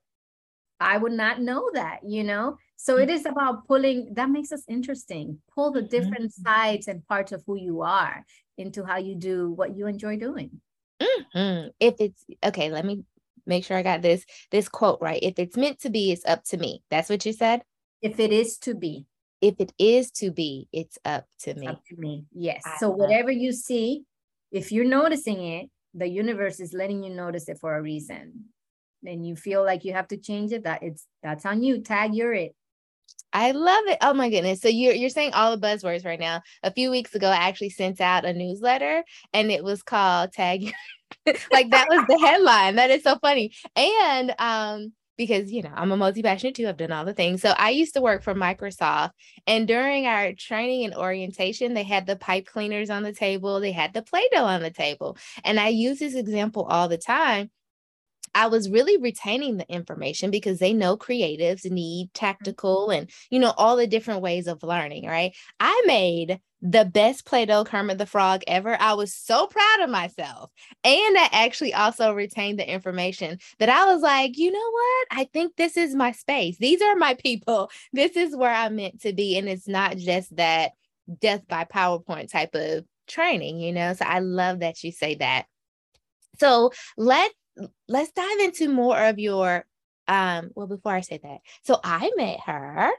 I 0.80 0.96
would 0.96 1.12
not 1.12 1.40
know 1.40 1.70
that, 1.74 2.00
you 2.06 2.24
know? 2.24 2.56
So 2.76 2.98
it 2.98 3.10
is 3.10 3.26
about 3.26 3.66
pulling, 3.66 4.14
that 4.14 4.30
makes 4.30 4.52
us 4.52 4.62
interesting. 4.68 5.38
Pull 5.54 5.72
the 5.72 5.82
different 5.82 6.30
mm-hmm. 6.30 6.42
sides 6.42 6.88
and 6.88 7.06
parts 7.06 7.32
of 7.32 7.42
who 7.46 7.56
you 7.56 7.82
are 7.82 8.24
into 8.56 8.84
how 8.84 8.98
you 8.98 9.14
do 9.16 9.50
what 9.50 9.76
you 9.76 9.86
enjoy 9.86 10.16
doing. 10.16 10.60
Mm-hmm. 11.02 11.68
If 11.80 11.94
it's 12.00 12.24
okay, 12.44 12.70
let 12.70 12.84
me 12.84 13.04
make 13.46 13.64
sure 13.64 13.76
I 13.76 13.82
got 13.82 14.02
this 14.02 14.24
this 14.50 14.68
quote 14.68 15.00
right. 15.00 15.20
If 15.22 15.38
it's 15.38 15.56
meant 15.56 15.80
to 15.80 15.90
be, 15.90 16.12
it's 16.12 16.24
up 16.26 16.44
to 16.44 16.56
me. 16.56 16.82
That's 16.90 17.08
what 17.08 17.24
you 17.24 17.32
said. 17.32 17.62
If 18.02 18.20
it 18.20 18.32
is 18.32 18.58
to 18.58 18.74
be. 18.74 19.06
If 19.40 19.56
it 19.60 19.72
is 19.78 20.10
to 20.12 20.32
be, 20.32 20.68
it's 20.72 20.98
up 21.04 21.26
to 21.40 21.54
me. 21.54 21.68
Up 21.68 21.84
to 21.86 21.96
me. 21.96 22.26
Yes. 22.32 22.62
I 22.66 22.76
so 22.78 22.90
whatever 22.90 23.30
you 23.30 23.52
see, 23.52 24.04
if 24.50 24.72
you're 24.72 24.84
noticing 24.84 25.44
it, 25.44 25.70
the 25.94 26.08
universe 26.08 26.58
is 26.58 26.72
letting 26.72 27.04
you 27.04 27.10
notice 27.10 27.48
it 27.48 27.58
for 27.58 27.76
a 27.76 27.82
reason 27.82 28.46
and 29.04 29.26
you 29.26 29.36
feel 29.36 29.64
like 29.64 29.84
you 29.84 29.92
have 29.92 30.08
to 30.08 30.16
change 30.16 30.52
it, 30.52 30.64
that 30.64 30.82
it's 30.82 31.06
that's 31.22 31.46
on 31.46 31.62
you. 31.62 31.80
Tag 31.80 32.14
you're 32.14 32.34
it. 32.34 32.54
I 33.32 33.50
love 33.50 33.84
it. 33.86 33.98
Oh 34.00 34.14
my 34.14 34.30
goodness. 34.30 34.60
So 34.60 34.68
you're 34.68 34.94
you're 34.94 35.10
saying 35.10 35.32
all 35.34 35.56
the 35.56 35.66
buzzwords 35.66 36.04
right 36.04 36.20
now. 36.20 36.42
A 36.62 36.72
few 36.72 36.90
weeks 36.90 37.14
ago, 37.14 37.28
I 37.28 37.36
actually 37.36 37.70
sent 37.70 38.00
out 38.00 38.24
a 38.24 38.32
newsletter 38.32 39.04
and 39.32 39.50
it 39.50 39.62
was 39.62 39.82
called 39.82 40.32
Tag 40.32 40.72
like 41.52 41.70
that 41.70 41.88
was 41.88 42.04
the 42.08 42.18
headline. 42.26 42.76
That 42.76 42.90
is 42.90 43.02
so 43.02 43.18
funny. 43.18 43.52
And 43.76 44.34
um 44.38 44.92
because 45.16 45.50
you 45.50 45.62
know 45.62 45.72
I'm 45.74 45.92
a 45.92 45.96
multi-passionate 45.96 46.54
too. 46.54 46.68
I've 46.68 46.76
done 46.76 46.92
all 46.92 47.04
the 47.04 47.12
things. 47.12 47.42
So 47.42 47.50
I 47.50 47.70
used 47.70 47.94
to 47.94 48.00
work 48.00 48.22
for 48.22 48.34
Microsoft, 48.34 49.10
and 49.46 49.66
during 49.66 50.06
our 50.06 50.32
training 50.32 50.84
and 50.84 50.94
orientation, 50.94 51.74
they 51.74 51.82
had 51.82 52.06
the 52.06 52.16
pipe 52.16 52.46
cleaners 52.46 52.88
on 52.88 53.02
the 53.02 53.12
table, 53.12 53.60
they 53.60 53.72
had 53.72 53.92
the 53.92 54.02
Play-Doh 54.02 54.44
on 54.44 54.62
the 54.62 54.70
table, 54.70 55.18
and 55.44 55.58
I 55.58 55.68
use 55.68 55.98
this 55.98 56.14
example 56.14 56.64
all 56.64 56.88
the 56.88 56.98
time 56.98 57.50
I 58.34 58.46
was 58.46 58.70
really 58.70 58.96
retaining 58.98 59.56
the 59.56 59.68
information 59.68 60.30
because 60.30 60.58
they 60.58 60.72
know 60.72 60.96
creatives 60.96 61.68
need 61.70 62.06
mm-hmm. 62.06 62.18
tactical 62.26 62.90
and, 62.90 63.10
you 63.30 63.38
know, 63.38 63.52
all 63.56 63.76
the 63.76 63.86
different 63.86 64.22
ways 64.22 64.46
of 64.46 64.62
learning, 64.62 65.06
right? 65.06 65.34
I 65.58 65.82
made 65.86 66.40
the 66.60 66.84
best 66.84 67.24
Play 67.24 67.46
Doh 67.46 67.64
Kermit 67.64 67.98
the 67.98 68.06
Frog 68.06 68.42
ever. 68.46 68.76
I 68.80 68.94
was 68.94 69.14
so 69.14 69.46
proud 69.46 69.80
of 69.82 69.90
myself. 69.90 70.50
And 70.82 71.18
I 71.18 71.28
actually 71.32 71.72
also 71.72 72.12
retained 72.12 72.58
the 72.58 72.70
information 72.70 73.38
that 73.58 73.68
I 73.68 73.92
was 73.92 74.02
like, 74.02 74.36
you 74.36 74.50
know 74.50 74.70
what? 74.70 75.06
I 75.10 75.28
think 75.32 75.54
this 75.56 75.76
is 75.76 75.94
my 75.94 76.12
space. 76.12 76.58
These 76.58 76.82
are 76.82 76.96
my 76.96 77.14
people. 77.14 77.70
This 77.92 78.16
is 78.16 78.34
where 78.34 78.52
I'm 78.52 78.76
meant 78.76 79.02
to 79.02 79.12
be. 79.12 79.38
And 79.38 79.48
it's 79.48 79.68
not 79.68 79.96
just 79.96 80.34
that 80.36 80.72
death 81.20 81.46
by 81.48 81.64
PowerPoint 81.64 82.30
type 82.30 82.54
of 82.54 82.84
training, 83.06 83.60
you 83.60 83.72
know? 83.72 83.94
So 83.94 84.04
I 84.04 84.18
love 84.18 84.60
that 84.60 84.82
you 84.82 84.90
say 84.90 85.14
that. 85.16 85.46
So 86.40 86.72
let 86.96 87.32
let's 87.88 88.12
dive 88.12 88.40
into 88.40 88.68
more 88.68 88.98
of 88.98 89.18
your 89.18 89.64
um 90.06 90.50
well 90.54 90.66
before 90.66 90.92
I 90.94 91.00
say 91.00 91.18
that. 91.22 91.38
So 91.62 91.78
I 91.82 92.10
met 92.16 92.40
her 92.46 92.90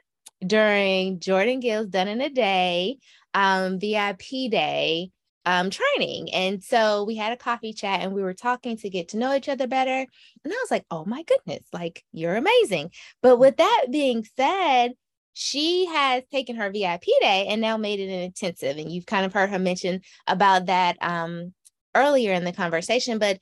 during 0.46 1.20
Jordan 1.20 1.60
Gill's 1.60 1.88
Done 1.88 2.08
in 2.08 2.22
a 2.22 2.30
Day 2.30 2.98
um 3.34 3.80
VIP 3.80 4.50
day 4.52 5.12
um 5.46 5.70
training. 5.70 6.34
And 6.34 6.64
so 6.64 7.04
we 7.04 7.16
had 7.16 7.34
a 7.34 7.38
coffee 7.38 7.74
chat 7.74 8.02
and 8.02 8.14
we 8.14 8.22
were 8.24 8.34
talking 8.34 8.78
to 8.78 8.90
get 8.90 9.10
to 9.10 9.18
know 9.18 9.36
each 9.36 9.50
other 9.50 9.68
better. 9.68 10.06
And 10.44 10.54
I 10.54 10.58
was 10.62 10.72
like, 10.72 10.86
"Oh 10.92 11.06
my 11.06 11.24
goodness, 11.24 11.66
like 11.74 12.04
you're 12.12 12.36
amazing." 12.36 12.92
But 13.22 13.38
with 13.38 13.58
that 13.58 13.88
being 13.92 14.26
said, 14.38 14.94
she 15.34 15.86
has 15.86 16.24
taken 16.32 16.58
her 16.58 16.70
VIP 16.70 17.04
day 17.22 17.48
and 17.48 17.62
now 17.62 17.78
made 17.78 18.00
it 18.02 18.12
an 18.12 18.20
intensive. 18.20 18.78
And 18.78 18.92
you've 18.92 19.06
kind 19.06 19.26
of 19.26 19.34
heard 19.34 19.50
her 19.50 19.60
mention 19.60 20.02
about 20.28 20.66
that 20.66 20.98
um, 21.02 21.54
earlier 21.96 22.34
in 22.34 22.44
the 22.44 22.52
conversation. 22.52 23.20
But 23.20 23.40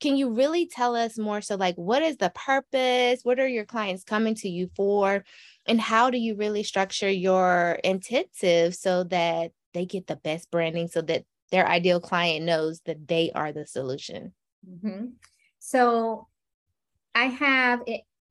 can 0.00 0.16
you 0.16 0.30
really 0.30 0.66
tell 0.66 0.94
us 0.94 1.18
more 1.18 1.40
so 1.40 1.56
like 1.56 1.74
what 1.76 2.02
is 2.02 2.16
the 2.16 2.30
purpose 2.34 3.20
what 3.22 3.38
are 3.38 3.48
your 3.48 3.64
clients 3.64 4.04
coming 4.04 4.34
to 4.34 4.48
you 4.48 4.70
for 4.76 5.24
and 5.66 5.80
how 5.80 6.10
do 6.10 6.18
you 6.18 6.36
really 6.36 6.62
structure 6.62 7.10
your 7.10 7.78
intensive 7.84 8.74
so 8.74 9.04
that 9.04 9.52
they 9.74 9.84
get 9.84 10.06
the 10.06 10.16
best 10.16 10.50
branding 10.50 10.88
so 10.88 11.00
that 11.02 11.24
their 11.50 11.66
ideal 11.66 12.00
client 12.00 12.44
knows 12.44 12.80
that 12.86 13.08
they 13.08 13.30
are 13.34 13.52
the 13.52 13.66
solution 13.66 14.32
mm-hmm. 14.68 15.06
so 15.58 16.26
i 17.14 17.24
have 17.24 17.82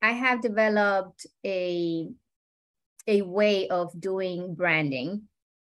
i 0.01 0.11
have 0.11 0.41
developed 0.41 1.25
a 1.45 2.07
a 3.07 3.21
way 3.21 3.67
of 3.69 3.97
doing 3.99 4.53
branding 4.53 5.23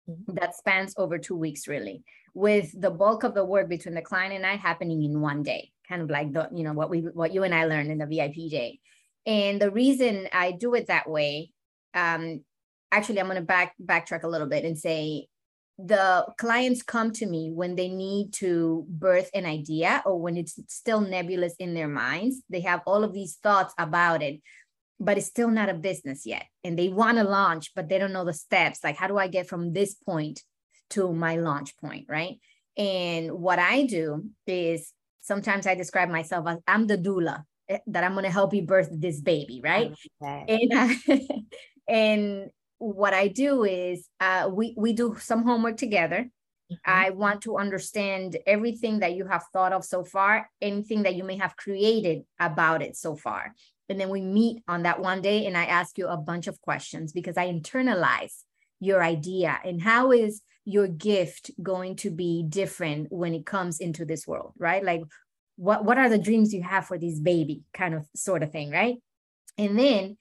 mm-hmm. 0.09 0.35
that 0.35 0.57
spans 0.57 0.95
over 0.97 1.19
two 1.19 1.37
weeks 1.37 1.69
really 1.69 2.03
with 2.35 2.79
the 2.81 2.91
bulk 2.91 3.25
of 3.25 3.35
the 3.35 3.45
work 3.45 3.69
between 3.69 3.95
the 3.95 4.03
client 4.03 4.35
and 4.35 4.47
i 4.47 4.55
happening 4.55 5.03
in 5.03 5.21
one 5.21 5.43
day 5.43 5.71
kind 5.89 6.03
of 6.03 6.11
like 6.11 6.33
the 6.33 6.49
you 6.53 6.65
know 6.65 6.73
what 6.73 6.91
we 6.91 7.01
what 7.01 7.33
you 7.33 7.43
and 7.45 7.55
I 7.55 7.65
learned 7.67 7.91
in 7.91 7.99
the 7.99 8.07
VIP 8.07 8.51
day. 8.51 8.81
And 9.27 9.61
the 9.61 9.71
reason 9.71 10.29
I 10.33 10.53
do 10.53 10.75
it 10.75 10.87
that 10.87 11.09
way, 11.09 11.53
um, 11.95 12.43
actually, 12.91 13.21
I'm 13.21 13.27
going 13.27 13.37
to 13.37 13.43
back 13.43 13.75
backtrack 13.83 14.23
a 14.23 14.29
little 14.29 14.49
bit 14.49 14.65
and 14.65 14.79
say 14.79 15.29
the 15.79 16.27
clients 16.39 16.83
come 16.83 17.13
to 17.13 17.27
me 17.27 17.53
when 17.53 17.77
they 17.77 17.89
need 17.89 18.33
to 18.35 18.85
birth 18.89 19.31
an 19.33 19.47
idea 19.47 20.03
or 20.05 20.21
when 20.21 20.37
it's 20.37 20.59
still 20.67 21.01
nebulous 21.01 21.55
in 21.59 21.75
their 21.75 21.89
minds. 21.89 22.43
They 22.51 22.61
have 22.61 22.83
all 22.85 23.05
of 23.05 23.13
these 23.13 23.37
thoughts 23.43 23.75
about 23.79 24.23
it, 24.23 24.41
but 24.99 25.17
it's 25.19 25.29
still 25.29 25.51
not 25.51 25.69
a 25.69 25.75
business 25.75 26.27
yet. 26.27 26.47
And 26.65 26.77
they 26.77 26.89
want 26.89 27.19
to 27.19 27.25
launch, 27.25 27.73
but 27.77 27.89
they 27.89 27.99
don't 27.99 28.13
know 28.13 28.25
the 28.25 28.33
steps. 28.33 28.81
Like, 28.83 28.97
how 28.97 29.07
do 29.07 29.19
I 29.19 29.29
get 29.29 29.49
from 29.49 29.73
this 29.73 29.95
point 29.95 30.43
to 30.91 31.13
my 31.13 31.37
launch 31.37 31.77
point? 31.77 32.07
Right. 32.09 32.41
And 32.77 33.33
what 33.33 33.61
I 33.61 33.85
do 33.85 34.31
is 34.47 34.93
sometimes 35.21 35.67
I 35.67 35.75
describe 35.75 36.09
myself 36.09 36.47
as 36.49 36.59
I'm 36.67 36.87
the 36.87 36.99
doula 36.99 37.45
eh, 37.69 37.79
that 37.89 38.05
I'm 38.05 38.13
going 38.13 38.25
to 38.25 38.31
help 38.31 38.55
you 38.55 38.63
birth 38.63 38.89
this 38.93 39.21
baby, 39.21 39.61
right? 39.63 39.93
And 40.21 40.73
uh, 40.73 40.95
and 41.89 42.51
what 42.79 43.15
I 43.15 43.29
do 43.29 43.65
is 43.65 44.09
uh, 44.21 44.49
we 44.53 44.75
we 44.77 44.93
do 44.93 45.17
some 45.19 45.45
homework 45.45 45.77
together. 45.77 46.29
Mm-hmm. 46.71 46.75
I 46.85 47.11
want 47.11 47.43
to 47.43 47.57
understand 47.57 48.37
everything 48.47 49.01
that 49.01 49.15
you 49.15 49.27
have 49.27 49.45
thought 49.53 49.73
of 49.73 49.85
so 49.85 50.05
far, 50.05 50.51
anything 50.61 51.05
that 51.05 51.15
you 51.15 51.25
may 51.25 51.37
have 51.37 51.57
created 51.57 52.23
about 52.39 52.83
it 52.83 52.97
so 52.97 53.17
far. 53.17 53.55
And 53.89 53.99
then 53.99 54.11
we 54.11 54.21
meet 54.21 54.63
on 54.69 54.83
that 54.83 55.01
one 55.01 55.23
day 55.23 55.47
and 55.47 55.57
I 55.57 55.65
ask 55.65 55.97
you 55.97 56.09
a 56.09 56.17
bunch 56.17 56.47
of 56.47 56.61
questions 56.61 57.13
because 57.13 57.39
I 57.39 57.47
internalize 57.47 58.35
your 58.81 59.03
idea 59.03 59.59
and 59.65 59.81
how 59.81 60.13
is 60.13 60.43
your 60.69 60.87
gift 60.87 61.51
going 61.63 61.97
to 61.97 62.11
be 62.11 62.45
different 62.47 63.11
when 63.11 63.33
it 63.33 63.47
comes 63.47 63.81
into 63.81 64.05
this 64.05 64.27
world, 64.27 64.53
right? 64.59 64.85
Like 64.85 65.01
what 65.57 65.85
what 65.85 65.97
are 65.97 66.11
the 66.11 66.19
dreams 66.19 66.53
you 66.53 66.63
have 66.63 66.87
for 66.87 66.99
this 66.99 67.19
baby 67.19 67.63
kind 67.73 67.95
of 67.95 68.07
sort 68.15 68.43
of 68.43 68.53
thing, 68.53 68.71
right? 68.71 68.97
And 69.57 69.79
then 69.79 70.19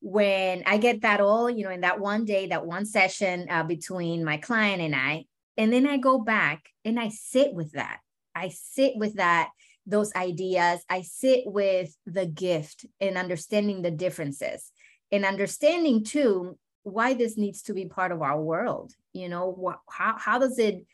when 0.00 0.64
I 0.66 0.76
get 0.76 1.00
that 1.00 1.20
all, 1.20 1.48
you 1.48 1.64
know, 1.64 1.70
in 1.70 1.80
that 1.80 1.98
one 1.98 2.26
day, 2.26 2.48
that 2.48 2.66
one 2.66 2.84
session 2.84 3.48
uh, 3.50 3.62
between 3.62 4.22
my 4.22 4.36
client 4.36 4.82
and 4.82 4.94
I, 4.94 5.24
and 5.56 5.72
then 5.72 5.86
I 5.86 5.96
go 5.96 6.18
back 6.18 6.68
and 6.84 7.00
I 7.00 7.08
sit 7.08 7.54
with 7.54 7.72
that. 7.72 8.00
I 8.34 8.50
sit 8.50 8.92
with 8.96 9.14
that, 9.14 9.48
those 9.86 10.14
ideas. 10.14 10.84
I 10.90 11.00
sit 11.02 11.44
with 11.46 11.96
the 12.04 12.26
gift 12.26 12.84
and 13.00 13.16
understanding 13.16 13.80
the 13.80 13.90
differences 13.90 14.70
and 15.10 15.24
understanding 15.24 16.04
too 16.04 16.58
why 16.86 17.14
this 17.14 17.36
needs 17.36 17.62
to 17.62 17.74
be 17.74 17.86
part 17.86 18.12
of 18.12 18.22
our 18.22 18.40
world 18.40 18.92
you 19.12 19.28
know 19.28 19.50
what 19.50 19.80
how, 19.90 20.16
how 20.18 20.38
does 20.38 20.58
it 20.58 20.84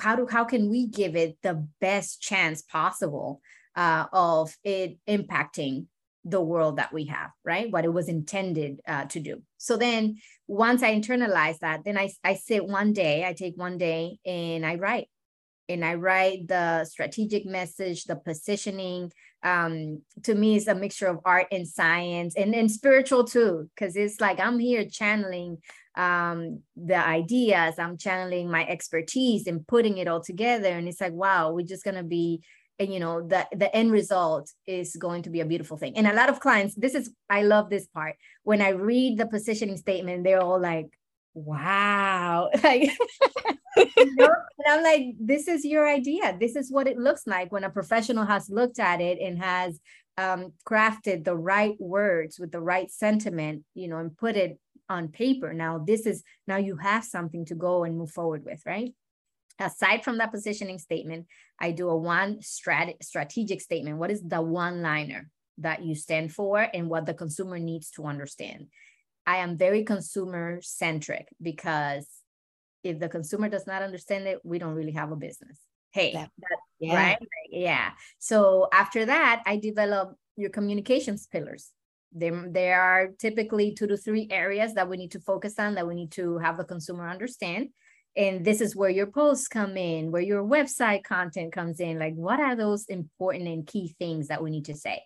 how 0.00 0.16
do 0.16 0.26
how 0.26 0.44
can 0.44 0.68
we 0.68 0.86
give 0.86 1.16
it 1.16 1.38
the 1.42 1.66
best 1.80 2.20
chance 2.20 2.62
possible 2.62 3.40
uh, 3.76 4.06
of 4.12 4.54
it 4.64 4.98
impacting 5.06 5.86
the 6.24 6.40
world 6.40 6.76
that 6.76 6.92
we 6.92 7.04
have 7.06 7.30
right? 7.44 7.70
What 7.70 7.84
it 7.84 7.92
was 7.92 8.08
intended 8.08 8.80
uh, 8.86 9.04
to 9.06 9.20
do. 9.20 9.42
So 9.56 9.76
then 9.76 10.18
once 10.48 10.82
i 10.82 10.92
internalize 10.94 11.58
that 11.58 11.84
then 11.84 11.98
I, 11.98 12.10
I 12.24 12.34
sit 12.34 12.66
one 12.66 12.94
day 12.94 13.24
i 13.24 13.34
take 13.34 13.56
one 13.56 13.76
day 13.76 14.18
and 14.24 14.64
i 14.64 14.76
write 14.76 15.08
and 15.68 15.84
I 15.84 15.94
write 15.94 16.48
the 16.48 16.84
strategic 16.84 17.44
message, 17.46 18.04
the 18.04 18.16
positioning. 18.16 19.12
Um, 19.42 20.02
to 20.24 20.34
me, 20.34 20.56
it's 20.56 20.66
a 20.66 20.74
mixture 20.74 21.06
of 21.06 21.20
art 21.24 21.46
and 21.52 21.66
science 21.66 22.34
and, 22.36 22.54
and 22.54 22.70
spiritual 22.70 23.24
too, 23.24 23.70
because 23.74 23.94
it's 23.96 24.20
like 24.20 24.40
I'm 24.40 24.58
here 24.58 24.84
channeling 24.84 25.58
um, 25.96 26.60
the 26.76 26.96
ideas, 26.96 27.78
I'm 27.78 27.98
channeling 27.98 28.50
my 28.50 28.66
expertise 28.66 29.46
and 29.46 29.66
putting 29.66 29.98
it 29.98 30.08
all 30.08 30.20
together. 30.20 30.68
And 30.68 30.88
it's 30.88 31.00
like, 31.00 31.12
wow, 31.12 31.52
we're 31.52 31.66
just 31.66 31.84
gonna 31.84 32.02
be, 32.02 32.42
and 32.80 32.92
you 32.92 33.00
know, 33.00 33.26
the 33.26 33.46
the 33.52 33.74
end 33.74 33.92
result 33.92 34.50
is 34.66 34.96
going 34.96 35.22
to 35.22 35.30
be 35.30 35.40
a 35.40 35.46
beautiful 35.46 35.76
thing. 35.76 35.96
And 35.96 36.06
a 36.06 36.14
lot 36.14 36.28
of 36.28 36.40
clients, 36.40 36.74
this 36.74 36.94
is 36.94 37.10
I 37.28 37.42
love 37.42 37.70
this 37.70 37.86
part. 37.86 38.16
When 38.42 38.62
I 38.62 38.70
read 38.70 39.18
the 39.18 39.26
positioning 39.26 39.76
statement, 39.76 40.24
they're 40.24 40.42
all 40.42 40.60
like, 40.60 40.97
wow. 41.34 42.50
Like 42.62 42.90
and 43.76 44.66
i'm 44.66 44.82
like 44.82 45.14
this 45.20 45.46
is 45.46 45.64
your 45.64 45.88
idea. 45.88 46.36
This 46.38 46.56
is 46.56 46.70
what 46.70 46.88
it 46.88 46.98
looks 46.98 47.26
like 47.26 47.52
when 47.52 47.64
a 47.64 47.70
professional 47.70 48.24
has 48.24 48.50
looked 48.50 48.78
at 48.78 49.00
it 49.00 49.18
and 49.20 49.38
has 49.38 49.78
um, 50.16 50.52
crafted 50.68 51.24
the 51.24 51.36
right 51.36 51.76
words 51.78 52.40
with 52.40 52.50
the 52.50 52.60
right 52.60 52.90
sentiment 52.90 53.62
you 53.74 53.86
know 53.88 53.98
and 53.98 54.16
put 54.16 54.36
it 54.36 54.58
on 54.88 55.08
paper. 55.08 55.52
Now 55.52 55.78
this 55.78 56.06
is 56.06 56.24
now 56.46 56.56
you 56.56 56.76
have 56.76 57.04
something 57.04 57.44
to 57.46 57.54
go 57.54 57.84
and 57.84 57.96
move 57.96 58.10
forward 58.10 58.44
with 58.44 58.62
right? 58.66 58.94
Aside 59.60 60.04
from 60.04 60.18
that 60.18 60.32
positioning 60.32 60.78
statement 60.78 61.26
i 61.60 61.72
do 61.72 61.88
a 61.88 61.96
one 61.96 62.38
strat- 62.38 63.02
strategic 63.02 63.60
statement. 63.60 63.98
What 63.98 64.10
is 64.10 64.22
the 64.22 64.42
one 64.42 64.82
liner 64.82 65.30
that 65.58 65.82
you 65.82 65.94
stand 65.94 66.32
for 66.32 66.66
and 66.72 66.88
what 66.88 67.06
the 67.06 67.14
consumer 67.14 67.58
needs 67.58 67.90
to 67.90 68.04
understand 68.04 68.68
I 69.28 69.36
am 69.44 69.58
very 69.58 69.84
consumer 69.84 70.60
centric 70.62 71.28
because 71.42 72.06
if 72.82 72.98
the 72.98 73.10
consumer 73.10 73.50
does 73.50 73.66
not 73.66 73.82
understand 73.82 74.26
it, 74.26 74.38
we 74.42 74.58
don't 74.58 74.72
really 74.72 74.92
have 74.92 75.12
a 75.12 75.16
business. 75.16 75.60
Hey, 75.90 76.14
that, 76.14 76.30
yeah. 76.80 76.94
right? 76.94 77.18
Yeah. 77.50 77.90
So 78.18 78.68
after 78.72 79.04
that, 79.04 79.42
I 79.44 79.58
develop 79.58 80.16
your 80.36 80.48
communications 80.48 81.26
pillars. 81.26 81.72
There, 82.10 82.46
there 82.50 82.80
are 82.80 83.08
typically 83.18 83.74
two 83.74 83.86
to 83.88 83.98
three 83.98 84.28
areas 84.30 84.72
that 84.74 84.88
we 84.88 84.96
need 84.96 85.10
to 85.10 85.20
focus 85.20 85.58
on 85.58 85.74
that 85.74 85.86
we 85.86 85.94
need 85.94 86.12
to 86.12 86.38
have 86.38 86.56
the 86.56 86.64
consumer 86.64 87.06
understand. 87.06 87.68
And 88.16 88.46
this 88.46 88.62
is 88.62 88.74
where 88.74 88.88
your 88.88 89.08
posts 89.08 89.46
come 89.46 89.76
in, 89.76 90.10
where 90.10 90.22
your 90.22 90.42
website 90.42 91.04
content 91.04 91.52
comes 91.52 91.80
in. 91.80 91.98
Like, 91.98 92.14
what 92.14 92.40
are 92.40 92.56
those 92.56 92.86
important 92.86 93.46
and 93.46 93.66
key 93.66 93.94
things 93.98 94.28
that 94.28 94.42
we 94.42 94.50
need 94.50 94.64
to 94.64 94.74
say? 94.74 95.02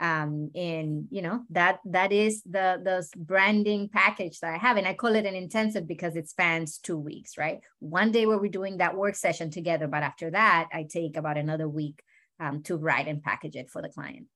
Um, 0.00 0.50
and 0.54 1.06
you 1.10 1.22
know 1.22 1.42
that 1.50 1.80
that 1.86 2.12
is 2.12 2.42
the 2.42 2.80
the 2.82 3.06
branding 3.16 3.88
package 3.88 4.40
that 4.40 4.52
I 4.52 4.58
have, 4.58 4.76
and 4.76 4.86
I 4.86 4.94
call 4.94 5.14
it 5.14 5.26
an 5.26 5.34
intensive 5.34 5.86
because 5.88 6.16
it 6.16 6.28
spans 6.28 6.78
two 6.78 6.98
weeks, 6.98 7.38
right? 7.38 7.60
One 7.78 8.12
day 8.12 8.26
where 8.26 8.38
we're 8.38 8.50
doing 8.50 8.78
that 8.78 8.96
work 8.96 9.14
session 9.14 9.50
together, 9.50 9.88
but 9.88 10.02
after 10.02 10.30
that, 10.30 10.68
I 10.72 10.84
take 10.84 11.16
about 11.16 11.38
another 11.38 11.68
week 11.68 12.02
um, 12.40 12.62
to 12.64 12.76
write 12.76 13.08
and 13.08 13.22
package 13.22 13.56
it 13.56 13.70
for 13.70 13.80
the 13.82 13.88
client. 13.88 14.26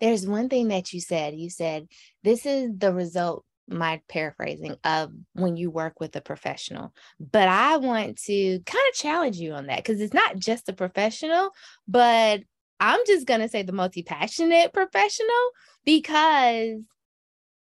there's 0.00 0.26
one 0.26 0.48
thing 0.48 0.68
that 0.68 0.92
you 0.92 1.00
said. 1.00 1.34
You 1.34 1.50
said, 1.50 1.88
this 2.22 2.46
is 2.46 2.70
the 2.76 2.92
result, 2.92 3.44
my 3.68 4.00
paraphrasing 4.08 4.76
of 4.84 5.10
when 5.34 5.56
you 5.56 5.70
work 5.70 6.00
with 6.00 6.14
a 6.16 6.20
professional. 6.20 6.94
But 7.18 7.48
I 7.48 7.76
want 7.78 8.18
to 8.24 8.60
kind 8.60 8.84
of 8.88 8.94
challenge 8.94 9.36
you 9.36 9.52
on 9.52 9.66
that 9.66 9.78
because 9.78 10.00
it's 10.00 10.14
not 10.14 10.38
just 10.38 10.68
a 10.68 10.72
professional, 10.72 11.50
but 11.86 12.42
I'm 12.80 13.00
just 13.06 13.26
going 13.26 13.40
to 13.40 13.48
say 13.48 13.62
the 13.62 13.72
multi 13.72 14.02
passionate 14.02 14.72
professional 14.72 15.50
because 15.84 16.80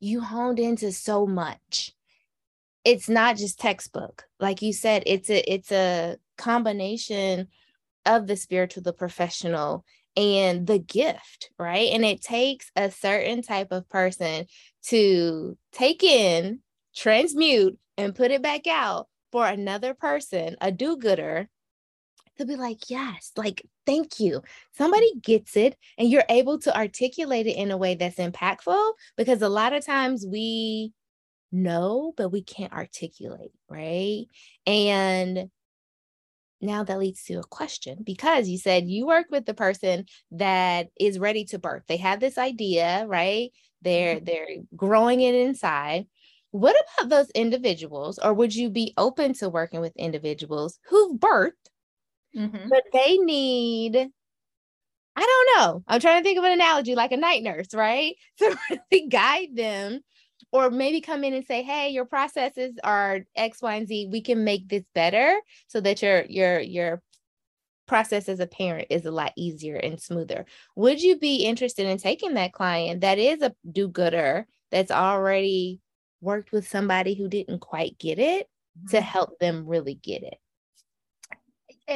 you 0.01 0.21
honed 0.21 0.59
into 0.59 0.93
so 0.93 1.27
much. 1.27 1.93
It's 2.85 3.09
not 3.09 3.37
just 3.37 3.61
textbook. 3.61 4.25
Like 4.41 4.63
you 4.63 4.73
said, 4.73 5.03
it's 5.07 5.31
a 5.31 5.53
it's 5.53 5.73
a 5.73 6.17
combination 6.37 7.49
of 8.07 8.27
the 8.27 8.37
spiritual, 8.37 8.83
the 8.83 8.93
professional, 8.93 9.85
and 10.17 10.67
the 10.67 10.79
gift, 10.79 11.51
right? 11.59 11.91
And 11.93 12.05
it 12.05 12.23
takes 12.23 12.71
a 12.75 12.91
certain 12.91 13.43
type 13.43 13.69
of 13.71 13.89
person 13.89 14.47
to 14.87 15.57
take 15.73 16.03
in, 16.03 16.61
transmute, 16.97 17.79
and 17.97 18.15
put 18.15 18.31
it 18.31 18.43
back 18.43 18.67
out 18.67 19.09
for 19.31 19.47
another 19.47 19.95
person, 19.95 20.57
a 20.61 20.73
do 20.73 20.97
gooder, 20.97 21.49
to 22.39 22.47
be 22.47 22.57
like, 22.57 22.89
yes, 22.89 23.33
like, 23.37 23.63
thank 23.89 24.21
you. 24.21 24.43
Somebody 24.73 25.11
gets 25.23 25.57
it, 25.57 25.77
and 25.97 26.11
you're 26.11 26.25
able 26.29 26.59
to 26.61 26.77
articulate 26.77 27.47
it 27.47 27.57
in 27.57 27.71
a 27.71 27.77
way 27.77 27.95
that's 27.95 28.17
impactful 28.17 28.93
because 29.17 29.41
a 29.41 29.49
lot 29.49 29.73
of 29.73 29.85
times 29.85 30.27
we 30.31 30.93
know, 31.51 32.13
but 32.17 32.29
we 32.29 32.43
can't 32.43 32.73
articulate, 32.73 33.53
right? 33.69 34.27
And 34.67 35.49
now 36.61 36.85
that 36.85 36.99
leads 36.99 37.25
to 37.25 37.35
a 37.35 37.45
question 37.45 37.99
because 38.05 38.49
you 38.49 38.59
said 38.59 38.89
you 38.89 39.07
work 39.07 39.27
with 39.31 39.47
the 39.47 39.55
person 39.55 40.05
that 40.33 40.89
is 41.01 41.19
ready 41.19 41.45
to 41.47 41.59
birth. 41.59 41.85
They 41.89 41.97
have 41.99 42.21
this 42.21 42.37
idea, 42.37 43.07
right? 43.07 43.51
They're 43.83 44.17
mm-hmm. 44.17 44.25
they're 44.25 44.57
growing 44.77 45.21
it 45.23 45.35
inside. 45.35 46.07
What 46.51 46.77
about 46.99 47.11
those 47.11 47.31
individuals, 47.31 48.19
or 48.19 48.35
would 48.35 48.55
you 48.55 48.71
be 48.71 48.93
open 48.99 49.33
to 49.35 49.49
working 49.49 49.81
with 49.81 49.97
individuals 49.97 50.79
who've 50.89 51.19
birthed, 51.19 51.53
mm-hmm. 52.39 52.69
but 52.69 52.85
they 52.93 53.19
need 53.19 54.09
I 55.17 55.21
don't 55.21 55.59
know. 55.59 55.83
I'm 55.89 56.01
trying 56.01 56.23
to 56.23 56.25
think 56.25 56.39
of 56.39 56.45
an 56.45 56.53
analogy 56.53 56.95
like 56.95 57.11
a 57.11 57.17
night 57.17 57.43
nurse, 57.43 57.75
right? 57.75 58.15
To 58.39 58.57
really 58.71 59.09
guide 59.09 59.57
them 59.57 60.01
or 60.53 60.71
maybe 60.71 61.01
come 61.01 61.25
in 61.25 61.35
and 61.35 61.45
say 61.45 61.63
hey 61.63 61.91
your 61.91 62.05
processes 62.05 62.75
are 62.85 63.21
x 63.37 63.63
y 63.63 63.75
and 63.75 63.89
z 63.89 64.09
we 64.11 64.21
can 64.21 64.45
make 64.45 64.69
this 64.69 64.85
better 64.95 65.41
so 65.67 65.81
that 65.81 66.03
your 66.03 66.25
your 66.25 66.61
your 66.61 67.03
process 67.87 68.29
as 68.29 68.41
a 68.41 68.47
parent 68.47 68.87
is 68.91 69.07
a 69.07 69.11
lot 69.11 69.33
easier 69.37 69.77
and 69.77 70.01
smoother 70.01 70.45
would 70.77 71.01
you 71.01 71.19
be 71.19 71.45
interested 71.45 71.87
in 71.87 71.97
taking 71.97 72.35
that 72.35 72.53
client 72.53 73.01
that 73.01 73.19
is 73.19 73.41
a 73.43 73.55
do-gooder 73.71 74.47
that's 74.71 74.91
already 74.91 75.81
worked 76.21 76.53
with 76.53 76.69
somebody 76.69 77.15
who 77.15 77.29
didn't 77.29 77.61
quite 77.61 77.99
get 77.99 78.19
it 78.19 78.47
mm-hmm. 78.79 78.89
to 78.89 79.01
help 79.01 79.39
them 79.39 79.67
really 79.67 79.95
get 79.95 80.23
it 80.23 80.39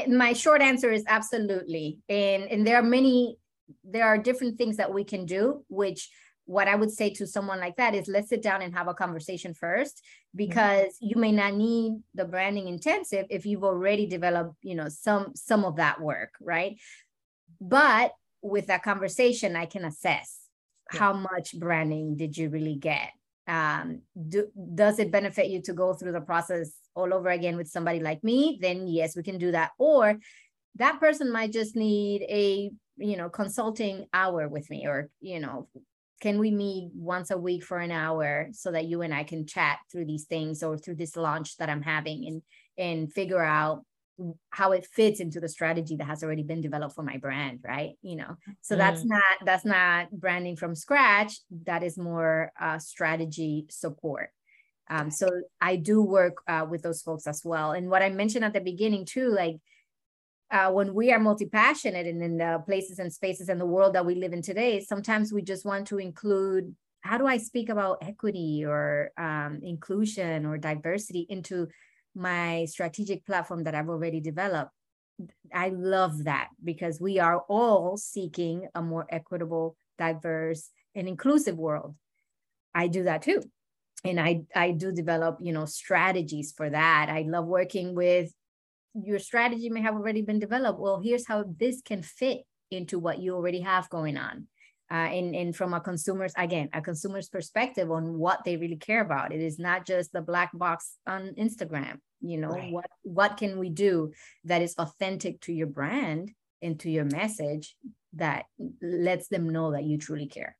my 0.09 0.33
short 0.33 0.63
answer 0.63 0.91
is 0.91 1.05
absolutely 1.07 1.99
and 2.09 2.45
and 2.45 2.67
there 2.67 2.77
are 2.77 2.83
many 2.83 3.37
there 3.85 4.07
are 4.07 4.19
different 4.19 4.57
things 4.59 4.77
that 4.77 4.93
we 4.93 5.05
can 5.05 5.27
do 5.27 5.65
which 5.69 6.11
what 6.45 6.69
I 6.69 6.75
would 6.75 6.91
say 6.91 7.11
to 7.11 7.27
someone 7.27 7.61
like 7.61 7.77
that 7.77 7.95
is 7.95 8.09
let's 8.09 8.29
sit 8.29 8.43
down 8.43 8.63
and 8.63 8.75
have 8.75 8.89
a 8.89 8.95
conversation 8.95 9.55
first 9.55 10.03
because 10.35 10.89
mm-hmm. 10.89 11.07
you 11.07 11.17
may 11.17 11.33
not 11.33 11.55
need 11.55 12.01
the 12.15 12.25
branding 12.25 12.69
intensive 12.69 13.27
if 13.31 13.47
you've 13.47 13.65
already 13.65 14.07
developed, 14.07 14.57
you 14.63 14.75
know, 14.75 14.89
some 14.89 15.33
some 15.35 15.65
of 15.65 15.77
that 15.77 16.01
work, 16.01 16.35
right? 16.41 16.79
But 17.61 18.13
with 18.43 18.67
that 18.67 18.83
conversation, 18.83 19.55
I 19.55 19.66
can 19.66 19.85
assess 19.85 20.40
yeah. 20.93 21.01
how 21.01 21.12
much 21.12 21.59
branding 21.59 22.16
did 22.16 22.37
you 22.37 22.51
really 22.51 22.75
get? 22.75 23.11
Um, 23.47 24.03
do, 24.29 24.49
does 24.75 24.99
it 24.99 25.11
benefit 25.11 25.49
you 25.49 25.62
to 25.62 25.73
go 25.73 25.95
through 25.95 26.12
the 26.12 26.21
process 26.21 26.73
all 26.94 27.12
over 27.12 27.28
again 27.28 27.57
with 27.57 27.68
somebody 27.68 28.00
like 28.00 28.22
me? 28.22 28.59
Then 28.61 28.87
yes, 28.87 29.16
we 29.16 29.22
can 29.22 29.38
do 29.38 29.52
that. 29.52 29.70
Or 29.78 30.18
that 30.76 31.00
person 31.00 31.33
might 31.33 31.52
just 31.52 31.76
need 31.76 32.22
a 32.22 32.70
you 32.96 33.16
know 33.16 33.28
consulting 33.28 34.07
hour 34.12 34.48
with 34.48 34.68
me 34.70 34.87
or 34.87 35.09
you 35.20 35.40
know 35.40 35.68
can 36.20 36.38
we 36.38 36.52
meet 36.52 36.90
once 36.94 37.33
a 37.33 37.38
week 37.38 37.64
for 37.64 37.78
an 37.78 37.90
hour 37.90 38.48
so 38.52 38.70
that 38.70 38.85
you 38.85 39.02
and 39.02 39.12
I 39.12 39.24
can 39.24 39.44
chat 39.44 39.78
through 39.90 40.05
these 40.05 40.24
things 40.24 40.62
or 40.62 40.78
through 40.78 40.94
this 40.94 41.16
launch 41.16 41.57
that 41.57 41.68
I'm 41.68 41.83
having 41.83 42.26
and 42.26 42.42
and 42.78 43.12
figure 43.12 43.42
out 43.42 43.85
how 44.50 44.72
it 44.72 44.87
fits 44.87 45.18
into 45.20 45.40
the 45.40 45.48
strategy 45.48 45.96
that 45.96 46.07
has 46.07 46.22
already 46.22 46.44
been 46.44 46.61
developed 46.61 46.94
for 46.94 47.02
my 47.02 47.16
brand 47.16 47.61
right 47.66 47.94
you 48.02 48.16
know 48.16 48.37
so 48.61 48.74
mm. 48.74 48.78
that's 48.78 49.05
not 49.05 49.22
that's 49.44 49.64
not 49.64 50.11
branding 50.12 50.55
from 50.55 50.74
scratch 50.74 51.35
that 51.64 51.83
is 51.83 51.98
more 51.98 52.52
uh, 52.61 52.78
strategy 52.78 53.66
support 53.70 54.31
um, 54.92 55.11
so 55.11 55.28
i 55.61 55.76
do 55.76 56.02
work 56.02 56.37
uh, 56.48 56.66
with 56.68 56.83
those 56.83 57.02
folks 57.02 57.26
as 57.26 57.42
well 57.44 57.72
and 57.72 57.88
what 57.88 58.02
i 58.02 58.09
mentioned 58.09 58.44
at 58.44 58.52
the 58.52 58.61
beginning 58.61 59.05
too 59.05 59.28
like 59.28 59.57
uh, 60.52 60.70
when 60.70 60.92
we 60.92 61.11
are 61.11 61.18
multi-passionate 61.18 62.07
and 62.07 62.22
in 62.22 62.37
the 62.37 62.62
places 62.66 62.98
and 62.98 63.11
spaces 63.11 63.48
in 63.48 63.59
the 63.59 63.64
world 63.64 63.94
that 63.94 64.05
we 64.05 64.14
live 64.14 64.35
in 64.35 64.42
today, 64.42 64.81
sometimes 64.81 65.33
we 65.33 65.40
just 65.40 65.64
want 65.64 65.87
to 65.87 65.98
include 65.98 66.76
how 67.00 67.16
do 67.16 67.26
I 67.26 67.38
speak 67.38 67.70
about 67.70 67.98
equity 68.02 68.64
or 68.66 69.12
um, 69.16 69.61
inclusion 69.62 70.44
or 70.44 70.59
diversity 70.59 71.26
into 71.28 71.68
my 72.14 72.66
strategic 72.66 73.24
platform 73.24 73.64
that 73.64 73.74
I've 73.74 73.88
already 73.88 74.20
developed. 74.20 74.70
I 75.55 75.70
love 75.70 76.24
that 76.24 76.48
because 76.62 77.00
we 77.00 77.18
are 77.18 77.40
all 77.48 77.96
seeking 77.96 78.68
a 78.74 78.83
more 78.83 79.07
equitable, 79.09 79.76
diverse, 79.98 80.68
and 80.94 81.09
inclusive 81.09 81.57
world. 81.57 81.94
I 82.74 82.88
do 82.88 83.05
that 83.05 83.22
too. 83.22 83.42
And 84.05 84.19
I, 84.21 84.43
I 84.55 84.73
do 84.73 84.91
develop, 84.91 85.38
you 85.41 85.53
know, 85.53 85.65
strategies 85.65 86.53
for 86.57 86.69
that. 86.69 87.09
I 87.09 87.25
love 87.27 87.47
working 87.47 87.95
with 87.95 88.33
your 88.95 89.19
strategy 89.19 89.71
may 89.71 89.81
have 89.81 89.95
already 89.95 90.23
been 90.23 90.38
developed. 90.38 90.81
Well, 90.81 91.01
here's 91.03 91.27
how 91.27 91.45
this 91.59 91.81
can 91.83 92.03
fit 92.03 92.43
into 92.71 92.99
what 92.99 93.21
you 93.21 93.35
already 93.35 93.61
have 93.61 93.88
going 93.91 94.17
on. 94.17 94.49
Uh, 94.91 95.09
and, 95.09 95.35
and 95.35 95.57
from 95.57 95.73
a 95.73 95.81
consumer's, 95.81 96.35
again, 96.37 96.69
a 96.75 96.83
consumer's 96.83 97.29
perspective 97.31 97.91
on 97.91 98.19
what 98.19 98.45
they 98.45 98.59
really 98.59 98.77
care 98.77 99.01
about. 99.01 99.33
It 99.33 99.41
is 99.41 99.59
not 99.59 99.87
just 99.87 100.12
the 100.12 100.21
black 100.21 100.51
box 100.53 100.97
on 101.07 101.35
Instagram. 101.38 101.99
You 102.21 102.38
know, 102.38 102.51
right. 102.51 102.73
what 102.73 102.87
what 103.03 103.37
can 103.37 103.59
we 103.59 103.69
do 103.69 104.12
that 104.45 104.62
is 104.62 104.75
authentic 104.79 105.41
to 105.43 105.53
your 105.53 105.67
brand 105.67 106.31
and 106.61 106.79
to 106.81 106.91
your 106.91 107.05
message 107.05 107.75
that 108.15 108.45
lets 108.81 109.29
them 109.29 109.49
know 109.49 109.73
that 109.73 109.85
you 109.85 109.99
truly 109.99 110.27
care. 110.27 110.57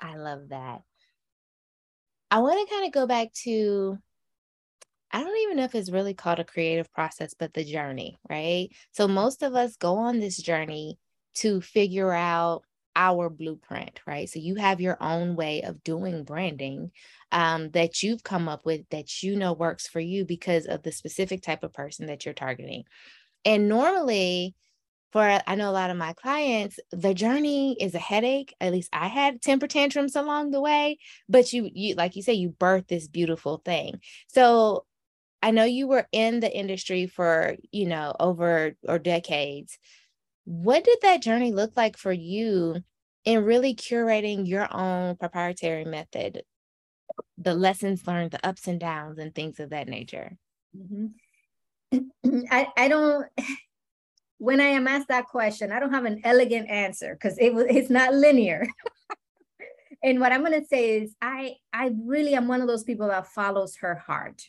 I 0.00 0.16
love 0.16 0.48
that. 0.48 0.82
I 2.36 2.40
want 2.40 2.68
to 2.68 2.74
kind 2.74 2.84
of 2.84 2.92
go 2.92 3.06
back 3.06 3.32
to 3.44 3.96
I 5.10 5.22
don't 5.22 5.38
even 5.38 5.56
know 5.56 5.64
if 5.64 5.74
it's 5.74 5.88
really 5.88 6.12
called 6.12 6.38
a 6.38 6.44
creative 6.44 6.92
process, 6.92 7.32
but 7.32 7.54
the 7.54 7.64
journey, 7.64 8.18
right? 8.28 8.68
So 8.92 9.08
most 9.08 9.42
of 9.42 9.54
us 9.54 9.76
go 9.76 9.96
on 9.96 10.20
this 10.20 10.36
journey 10.36 10.98
to 11.36 11.62
figure 11.62 12.12
out 12.12 12.60
our 12.94 13.30
blueprint, 13.30 14.00
right? 14.06 14.28
So 14.28 14.38
you 14.38 14.56
have 14.56 14.82
your 14.82 15.02
own 15.02 15.34
way 15.34 15.62
of 15.62 15.82
doing 15.82 16.24
branding 16.24 16.90
um, 17.32 17.70
that 17.70 18.02
you've 18.02 18.22
come 18.22 18.50
up 18.50 18.66
with 18.66 18.82
that 18.90 19.22
you 19.22 19.34
know 19.34 19.54
works 19.54 19.88
for 19.88 20.00
you 20.00 20.26
because 20.26 20.66
of 20.66 20.82
the 20.82 20.92
specific 20.92 21.40
type 21.40 21.64
of 21.64 21.72
person 21.72 22.04
that 22.08 22.26
you're 22.26 22.34
targeting. 22.34 22.84
And 23.46 23.66
normally, 23.66 24.54
for 25.12 25.40
I 25.46 25.54
know 25.54 25.70
a 25.70 25.72
lot 25.72 25.90
of 25.90 25.96
my 25.96 26.12
clients, 26.12 26.78
the 26.90 27.14
journey 27.14 27.76
is 27.80 27.94
a 27.94 27.98
headache. 27.98 28.54
At 28.60 28.72
least 28.72 28.88
I 28.92 29.08
had 29.08 29.40
temper 29.40 29.66
tantrums 29.66 30.16
along 30.16 30.50
the 30.50 30.60
way, 30.60 30.98
but 31.28 31.52
you, 31.52 31.70
you 31.72 31.94
like 31.94 32.16
you 32.16 32.22
say, 32.22 32.34
you 32.34 32.50
birth 32.50 32.88
this 32.88 33.08
beautiful 33.08 33.62
thing. 33.64 34.00
So 34.28 34.84
I 35.42 35.52
know 35.52 35.64
you 35.64 35.86
were 35.86 36.06
in 36.12 36.40
the 36.40 36.52
industry 36.54 37.06
for, 37.06 37.56
you 37.70 37.86
know, 37.86 38.14
over 38.18 38.74
or 38.86 38.98
decades. 38.98 39.78
What 40.44 40.84
did 40.84 40.98
that 41.02 41.22
journey 41.22 41.52
look 41.52 41.72
like 41.76 41.96
for 41.96 42.12
you 42.12 42.82
in 43.24 43.44
really 43.44 43.74
curating 43.74 44.46
your 44.46 44.68
own 44.74 45.16
proprietary 45.16 45.84
method? 45.84 46.42
The 47.38 47.54
lessons 47.54 48.06
learned, 48.06 48.32
the 48.32 48.46
ups 48.46 48.66
and 48.66 48.80
downs, 48.80 49.18
and 49.18 49.34
things 49.34 49.60
of 49.60 49.70
that 49.70 49.88
nature. 49.88 50.36
Mm-hmm. 50.76 51.06
I, 52.50 52.68
I 52.76 52.88
don't 52.88 53.26
when 54.38 54.60
I 54.60 54.66
am 54.66 54.86
asked 54.86 55.08
that 55.08 55.26
question, 55.26 55.72
I 55.72 55.80
don't 55.80 55.92
have 55.92 56.04
an 56.04 56.20
elegant 56.24 56.68
answer 56.68 57.14
because 57.14 57.38
it 57.38 57.54
was 57.54 57.66
it's 57.68 57.90
not 57.90 58.14
linear. 58.14 58.66
and 60.02 60.20
what 60.20 60.32
I'm 60.32 60.42
gonna 60.42 60.64
say 60.64 60.98
is 60.98 61.14
I 61.20 61.54
I 61.72 61.92
really 62.04 62.34
am 62.34 62.48
one 62.48 62.60
of 62.60 62.68
those 62.68 62.84
people 62.84 63.08
that 63.08 63.28
follows 63.28 63.76
her 63.80 63.94
heart. 63.94 64.42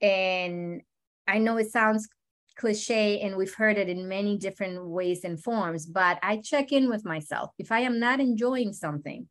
And 0.00 0.82
I 1.26 1.38
know 1.38 1.56
it 1.56 1.70
sounds 1.70 2.08
cliche 2.56 3.20
and 3.20 3.36
we've 3.36 3.54
heard 3.54 3.76
it 3.76 3.88
in 3.88 4.08
many 4.08 4.38
different 4.38 4.86
ways 4.86 5.24
and 5.24 5.42
forms, 5.42 5.86
but 5.86 6.18
I 6.22 6.38
check 6.38 6.72
in 6.72 6.88
with 6.88 7.04
myself. 7.04 7.50
If 7.58 7.70
I 7.72 7.80
am 7.80 7.98
not 7.98 8.20
enjoying 8.20 8.72
something, 8.72 9.28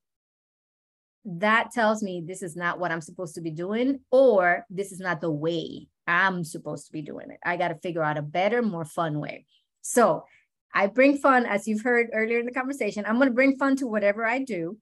that 1.26 1.72
tells 1.72 2.04
me 2.04 2.22
this 2.24 2.44
is 2.44 2.56
not 2.56 2.80
what 2.80 2.92
I'm 2.92 3.02
supposed 3.02 3.36
to 3.36 3.42
be 3.42 3.50
doing, 3.50 4.02
or 4.12 4.66
this 4.70 4.92
is 4.92 5.00
not 5.00 5.22
the 5.22 5.32
way 5.32 5.88
I'm 6.06 6.44
supposed 6.44 6.86
to 6.86 6.92
be 6.92 7.02
doing 7.02 7.32
it. 7.32 7.40
I 7.44 7.58
got 7.58 7.70
to 7.70 7.76
figure 7.76 8.04
out 8.04 8.20
a 8.20 8.22
better, 8.22 8.62
more 8.62 8.86
fun 8.86 9.20
way. 9.20 9.46
So 9.86 10.26
I 10.74 10.88
bring 10.88 11.18
fun, 11.18 11.46
as 11.46 11.68
you've 11.68 11.84
heard 11.84 12.10
earlier 12.12 12.40
in 12.40 12.46
the 12.46 12.52
conversation. 12.52 13.06
I'm 13.06 13.16
going 13.16 13.30
to 13.30 13.34
bring 13.34 13.56
fun 13.56 13.76
to 13.78 13.88
whatever 13.88 14.26
I 14.26 14.40
do. 14.40 14.78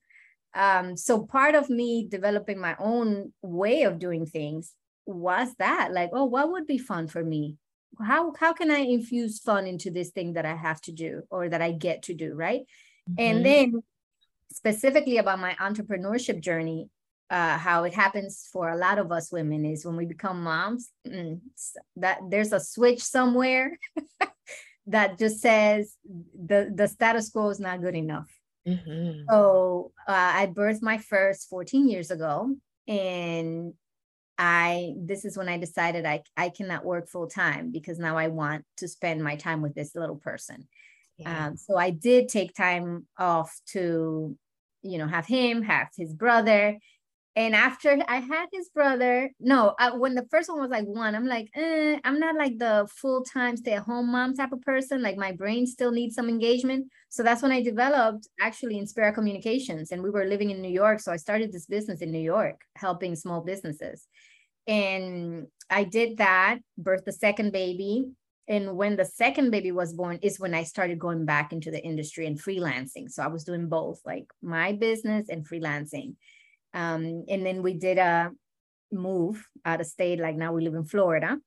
Um, 0.56 0.96
so 0.96 1.26
part 1.26 1.56
of 1.56 1.70
me 1.70 2.08
developing 2.08 2.60
my 2.60 2.76
own 2.80 3.34
way 3.42 3.84
of 3.84 4.00
doing 4.00 4.26
things 4.26 4.74
was 5.06 5.50
that, 5.60 5.92
like, 5.92 6.12
oh, 6.14 6.24
what 6.26 6.50
would 6.52 6.66
be 6.66 6.78
fun 6.78 7.08
for 7.08 7.24
me? 7.24 7.58
How 8.02 8.34
how 8.40 8.54
can 8.54 8.72
I 8.72 8.80
infuse 8.80 9.40
fun 9.40 9.68
into 9.68 9.92
this 9.92 10.10
thing 10.10 10.34
that 10.34 10.46
I 10.46 10.56
have 10.56 10.82
to 10.82 10.92
do 10.92 11.24
or 11.30 11.50
that 11.50 11.62
I 11.62 11.72
get 11.74 12.04
to 12.04 12.14
do, 12.14 12.34
right? 12.34 12.62
Mm-hmm. 13.10 13.16
And 13.20 13.46
then 13.46 13.84
specifically 14.52 15.18
about 15.18 15.40
my 15.40 15.54
entrepreneurship 15.56 16.40
journey, 16.40 16.90
uh, 17.30 17.58
how 17.58 17.84
it 17.84 17.94
happens 17.94 18.48
for 18.52 18.70
a 18.70 18.78
lot 18.78 19.00
of 19.00 19.12
us 19.12 19.32
women 19.32 19.66
is 19.66 19.86
when 19.86 19.96
we 19.96 20.06
become 20.06 20.44
moms, 20.44 20.92
mm, 21.08 21.40
that 21.98 22.20
there's 22.30 22.54
a 22.54 22.60
switch 22.60 23.02
somewhere 23.04 23.78
that 24.88 25.18
just 25.18 25.40
says 25.40 25.96
the 26.06 26.72
the 26.74 26.88
status 26.88 27.30
quo 27.30 27.50
is 27.50 27.60
not 27.60 27.82
good 27.82 27.96
enough. 27.96 28.30
Mm-hmm. 28.68 29.24
So 29.30 29.92
uh, 30.08 30.32
I 30.36 30.48
birthed 30.48 30.82
my 30.82 30.98
first 30.98 31.50
14 31.50 31.90
years 31.90 32.12
ago, 32.12 32.56
and 32.88 33.74
I 34.38 34.94
this 34.98 35.26
is 35.26 35.38
when 35.38 35.50
I 35.50 35.58
decided 35.58 36.06
I 36.06 36.24
I 36.36 36.50
cannot 36.50 36.86
work 36.86 37.08
full 37.08 37.28
time 37.28 37.72
because 37.72 38.00
now 38.00 38.18
I 38.18 38.28
want 38.28 38.66
to 38.78 38.88
spend 38.88 39.24
my 39.24 39.36
time 39.36 39.62
with 39.62 39.76
this 39.76 39.96
little 39.96 40.18
person. 40.18 40.68
Yeah. 41.18 41.48
Um, 41.48 41.58
so 41.58 41.78
I 41.78 41.92
did 41.92 42.28
take 42.28 42.56
time 42.56 43.06
off 43.18 43.56
to, 43.68 44.36
you 44.82 44.98
know, 44.98 45.08
have 45.08 45.28
him, 45.28 45.62
have 45.62 45.90
his 45.96 46.14
brother, 46.14 46.80
and 47.36 47.56
after 47.56 47.98
I 48.08 48.18
had 48.18 48.46
his 48.52 48.70
brother, 48.70 49.32
no, 49.40 49.74
I, 49.80 49.96
when 49.96 50.14
the 50.14 50.28
first 50.30 50.50
one 50.50 50.60
was 50.60 50.70
like 50.70 50.86
one, 50.86 51.16
I'm 51.16 51.26
like, 51.26 51.50
eh, 51.56 51.98
I'm 52.04 52.20
not 52.20 52.36
like 52.36 52.60
the 52.60 52.88
full 52.96 53.24
time 53.24 53.58
stay 53.58 53.74
at 53.74 53.84
home 53.84 54.12
mom 54.12 54.36
type 54.36 54.52
of 54.52 54.62
person. 54.62 55.02
Like 55.02 55.18
my 55.18 55.32
brain 55.32 55.66
still 55.66 55.92
needs 55.92 56.14
some 56.14 56.30
engagement. 56.30 56.92
So 57.10 57.24
that's 57.24 57.42
when 57.42 57.52
I 57.52 57.64
developed 57.64 58.28
actually 58.40 58.78
in 58.78 58.86
Inspira 58.86 59.16
Communications. 59.16 59.92
And 59.92 60.04
we 60.04 60.12
were 60.12 60.26
living 60.26 60.52
in 60.52 60.62
New 60.62 60.72
York. 60.72 61.00
So 61.00 61.12
I 61.12 61.16
started 61.18 61.52
this 61.52 61.66
business 61.66 62.02
in 62.02 62.12
New 62.12 62.20
York, 62.20 62.62
helping 62.76 63.16
small 63.16 63.42
businesses. 63.42 64.08
And 64.68 65.48
I 65.72 65.86
did 65.86 66.18
that, 66.18 66.60
birthed 66.80 67.06
the 67.06 67.12
second 67.14 67.52
baby. 67.52 68.06
And 68.48 68.76
when 68.76 68.96
the 68.96 69.06
second 69.06 69.50
baby 69.50 69.72
was 69.72 69.94
born, 69.94 70.20
is 70.22 70.40
when 70.40 70.54
I 70.54 70.64
started 70.64 71.00
going 71.00 71.26
back 71.26 71.52
into 71.52 71.72
the 71.72 71.82
industry 71.82 72.28
and 72.28 72.40
freelancing. 72.40 73.10
So 73.10 73.24
I 73.24 73.28
was 73.28 73.44
doing 73.44 73.70
both, 73.70 74.02
like 74.06 74.28
my 74.42 74.74
business 74.74 75.30
and 75.30 75.48
freelancing 75.48 76.16
um, 76.74 77.26
and 77.28 77.46
then 77.46 77.62
we 77.62 77.74
did 77.74 77.98
a 77.98 78.32
move 78.92 79.48
out 79.66 79.82
of 79.82 79.88
state. 79.88 80.20
Like 80.20 80.36
now 80.36 80.54
we 80.54 80.64
live 80.64 80.76
in 80.76 80.86
Florida. 80.86 81.38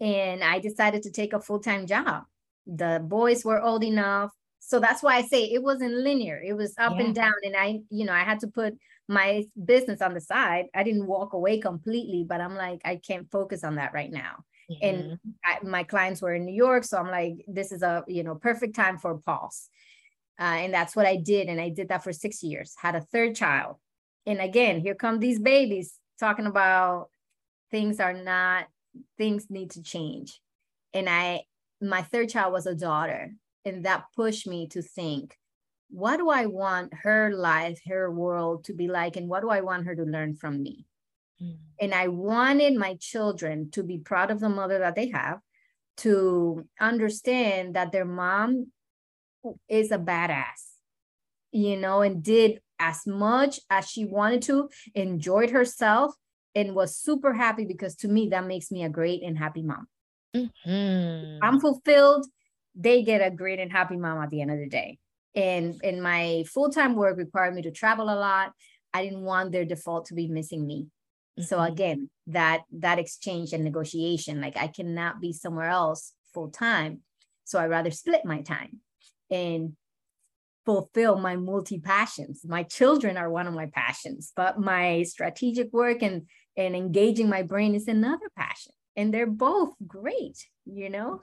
And 0.00 0.42
I 0.42 0.60
decided 0.60 1.02
to 1.02 1.10
take 1.10 1.32
a 1.32 1.40
full 1.40 1.60
time 1.60 1.86
job. 1.86 2.24
The 2.66 3.02
boys 3.04 3.44
were 3.44 3.60
old 3.60 3.84
enough. 3.84 4.32
So 4.60 4.78
that's 4.78 5.02
why 5.02 5.16
I 5.16 5.22
say 5.22 5.44
it 5.44 5.62
wasn't 5.62 5.94
linear. 5.94 6.40
It 6.40 6.54
was 6.54 6.74
up 6.78 6.94
yeah. 6.96 7.04
and 7.04 7.14
down. 7.14 7.34
And 7.42 7.56
I, 7.56 7.80
you 7.90 8.04
know, 8.04 8.12
I 8.12 8.20
had 8.20 8.40
to 8.40 8.46
put 8.46 8.76
my 9.08 9.44
business 9.64 10.00
on 10.00 10.14
the 10.14 10.20
side. 10.20 10.66
I 10.74 10.82
didn't 10.82 11.06
walk 11.06 11.32
away 11.32 11.58
completely, 11.58 12.24
but 12.24 12.40
I'm 12.40 12.54
like, 12.54 12.80
I 12.84 12.96
can't 12.96 13.30
focus 13.30 13.64
on 13.64 13.76
that 13.76 13.92
right 13.92 14.10
now. 14.10 14.44
Mm-hmm. 14.70 14.86
And 14.86 15.18
I, 15.44 15.58
my 15.62 15.82
clients 15.82 16.22
were 16.22 16.34
in 16.34 16.44
New 16.44 16.54
York. 16.54 16.84
So 16.84 16.98
I'm 16.98 17.10
like, 17.10 17.44
this 17.48 17.72
is 17.72 17.82
a, 17.82 18.04
you 18.06 18.22
know, 18.22 18.36
perfect 18.36 18.76
time 18.76 18.98
for 18.98 19.12
a 19.12 19.18
pause. 19.18 19.68
Uh, 20.38 20.44
and 20.44 20.72
that's 20.72 20.94
what 20.94 21.06
I 21.06 21.16
did. 21.16 21.48
And 21.48 21.60
I 21.60 21.70
did 21.70 21.88
that 21.88 22.04
for 22.04 22.12
six 22.12 22.42
years, 22.42 22.74
had 22.78 22.94
a 22.94 23.00
third 23.00 23.34
child 23.34 23.76
and 24.26 24.40
again, 24.40 24.80
here 24.80 24.94
come 24.94 25.18
these 25.18 25.38
babies 25.38 25.94
talking 26.18 26.46
about 26.46 27.08
things 27.70 28.00
are 28.00 28.12
not, 28.12 28.66
things 29.16 29.46
need 29.50 29.70
to 29.72 29.82
change. 29.82 30.40
And 30.92 31.08
I, 31.08 31.42
my 31.80 32.02
third 32.02 32.28
child 32.28 32.52
was 32.52 32.66
a 32.66 32.74
daughter, 32.74 33.32
and 33.64 33.84
that 33.84 34.04
pushed 34.14 34.46
me 34.46 34.68
to 34.68 34.82
think, 34.82 35.36
what 35.88 36.18
do 36.18 36.30
I 36.30 36.46
want 36.46 36.92
her 37.02 37.32
life, 37.34 37.80
her 37.86 38.10
world 38.10 38.64
to 38.64 38.74
be 38.74 38.88
like, 38.88 39.16
and 39.16 39.28
what 39.28 39.40
do 39.40 39.50
I 39.50 39.60
want 39.60 39.86
her 39.86 39.94
to 39.96 40.04
learn 40.04 40.34
from 40.34 40.62
me? 40.62 40.86
Mm. 41.42 41.56
And 41.80 41.94
I 41.94 42.08
wanted 42.08 42.76
my 42.76 42.96
children 43.00 43.70
to 43.72 43.82
be 43.82 43.98
proud 43.98 44.30
of 44.30 44.40
the 44.40 44.48
mother 44.48 44.78
that 44.80 44.94
they 44.94 45.08
have, 45.10 45.40
to 45.98 46.66
understand 46.80 47.74
that 47.74 47.92
their 47.92 48.04
mom 48.04 48.72
is 49.68 49.90
a 49.90 49.98
badass, 49.98 50.62
you 51.50 51.76
know, 51.76 52.02
and 52.02 52.22
did 52.22 52.60
as 52.80 53.06
much 53.06 53.60
as 53.70 53.88
she 53.88 54.04
wanted 54.04 54.42
to, 54.42 54.68
enjoyed 54.94 55.50
herself, 55.50 56.14
and 56.54 56.74
was 56.74 56.96
super 56.96 57.32
happy 57.32 57.64
because 57.64 57.94
to 57.96 58.08
me, 58.08 58.30
that 58.30 58.46
makes 58.46 58.72
me 58.72 58.82
a 58.82 58.88
great 58.88 59.22
and 59.22 59.38
happy 59.38 59.62
mom. 59.62 59.86
Mm-hmm. 60.34 61.38
I'm 61.42 61.60
fulfilled. 61.60 62.26
They 62.74 63.02
get 63.02 63.20
a 63.20 63.30
great 63.30 63.60
and 63.60 63.70
happy 63.70 63.96
mom 63.96 64.20
at 64.22 64.30
the 64.30 64.40
end 64.40 64.50
of 64.50 64.58
the 64.58 64.68
day. 64.68 64.98
And, 65.34 65.80
and 65.84 66.02
my 66.02 66.44
full 66.48 66.70
time 66.70 66.96
work 66.96 67.18
required 67.18 67.54
me 67.54 67.62
to 67.62 67.70
travel 67.70 68.06
a 68.06 68.18
lot. 68.18 68.52
I 68.92 69.04
didn't 69.04 69.22
want 69.22 69.52
their 69.52 69.64
default 69.64 70.06
to 70.06 70.14
be 70.14 70.26
missing 70.26 70.66
me. 70.66 70.86
Mm-hmm. 71.38 71.44
So 71.44 71.60
again, 71.60 72.10
that 72.28 72.62
that 72.72 72.98
exchange 72.98 73.52
and 73.52 73.62
negotiation, 73.62 74.40
like 74.40 74.56
I 74.56 74.66
cannot 74.66 75.20
be 75.20 75.32
somewhere 75.32 75.68
else 75.68 76.12
full 76.34 76.50
time. 76.50 77.00
So 77.44 77.58
I 77.58 77.66
rather 77.66 77.90
split 77.90 78.24
my 78.24 78.42
time. 78.42 78.80
And 79.30 79.76
fulfill 80.64 81.18
my 81.18 81.36
multi 81.36 81.78
passions. 81.78 82.42
My 82.44 82.62
children 82.62 83.16
are 83.16 83.30
one 83.30 83.46
of 83.46 83.54
my 83.54 83.66
passions, 83.66 84.32
but 84.34 84.60
my 84.60 85.02
strategic 85.02 85.72
work 85.72 86.02
and 86.02 86.28
and 86.56 86.76
engaging 86.76 87.28
my 87.28 87.42
brain 87.42 87.74
is 87.74 87.88
another 87.88 88.30
passion. 88.36 88.72
And 88.96 89.14
they're 89.14 89.26
both 89.26 89.70
great, 89.86 90.46
you 90.66 90.90
know? 90.90 91.22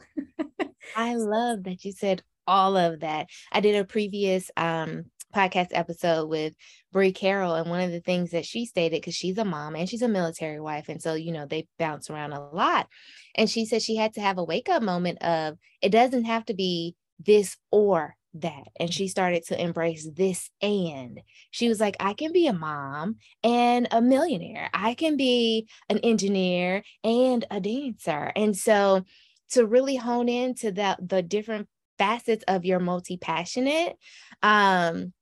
I 0.95 1.15
love 1.15 1.63
that 1.63 1.83
you 1.83 1.91
said 1.91 2.23
all 2.47 2.77
of 2.77 3.01
that. 3.01 3.27
I 3.51 3.59
did 3.59 3.75
a 3.75 3.85
previous 3.85 4.49
um 4.57 5.05
podcast 5.35 5.67
episode 5.71 6.29
with 6.29 6.53
Brie 6.91 7.11
Carroll, 7.11 7.55
and 7.55 7.69
one 7.69 7.81
of 7.81 7.91
the 7.91 7.99
things 7.99 8.31
that 8.31 8.45
she 8.45 8.65
stated, 8.65 9.01
because 9.01 9.15
she's 9.15 9.37
a 9.37 9.45
mom 9.45 9.75
and 9.75 9.87
she's 9.87 10.01
a 10.01 10.07
military 10.07 10.59
wife, 10.59 10.89
and 10.89 11.01
so 11.01 11.13
you 11.13 11.31
know 11.31 11.45
they 11.45 11.67
bounce 11.77 12.09
around 12.09 12.33
a 12.33 12.49
lot. 12.49 12.87
And 13.35 13.49
she 13.49 13.65
said 13.65 13.81
she 13.81 13.95
had 13.95 14.13
to 14.13 14.21
have 14.21 14.37
a 14.37 14.43
wake 14.43 14.69
up 14.69 14.81
moment 14.81 15.21
of 15.21 15.57
it 15.81 15.89
doesn't 15.89 16.25
have 16.25 16.45
to 16.45 16.53
be 16.53 16.95
this 17.19 17.57
or 17.71 18.16
that 18.33 18.67
and 18.79 18.93
she 18.93 19.07
started 19.07 19.43
to 19.43 19.59
embrace 19.59 20.07
this 20.15 20.49
and 20.61 21.21
she 21.49 21.69
was 21.69 21.79
like 21.79 21.95
i 21.99 22.13
can 22.13 22.31
be 22.31 22.45
a 22.45 22.53
mom 22.53 23.15
and 23.43 23.87
a 23.91 24.01
millionaire. 24.01 24.69
I 24.73 24.93
can 24.93 25.17
be 25.17 25.67
an 25.89 25.99
engineer 25.99 26.83
and 27.03 27.45
a 27.49 27.59
dancer. 27.59 28.31
And 28.35 28.55
so 28.55 29.03
to 29.51 29.65
really 29.65 29.95
hone 29.95 30.29
into 30.29 30.71
the 30.71 30.97
the 30.99 31.21
different 31.21 31.67
facets 31.97 32.43
of 32.47 32.65
your 32.65 32.79
multi-passionate 32.79 33.95
um 34.43 35.13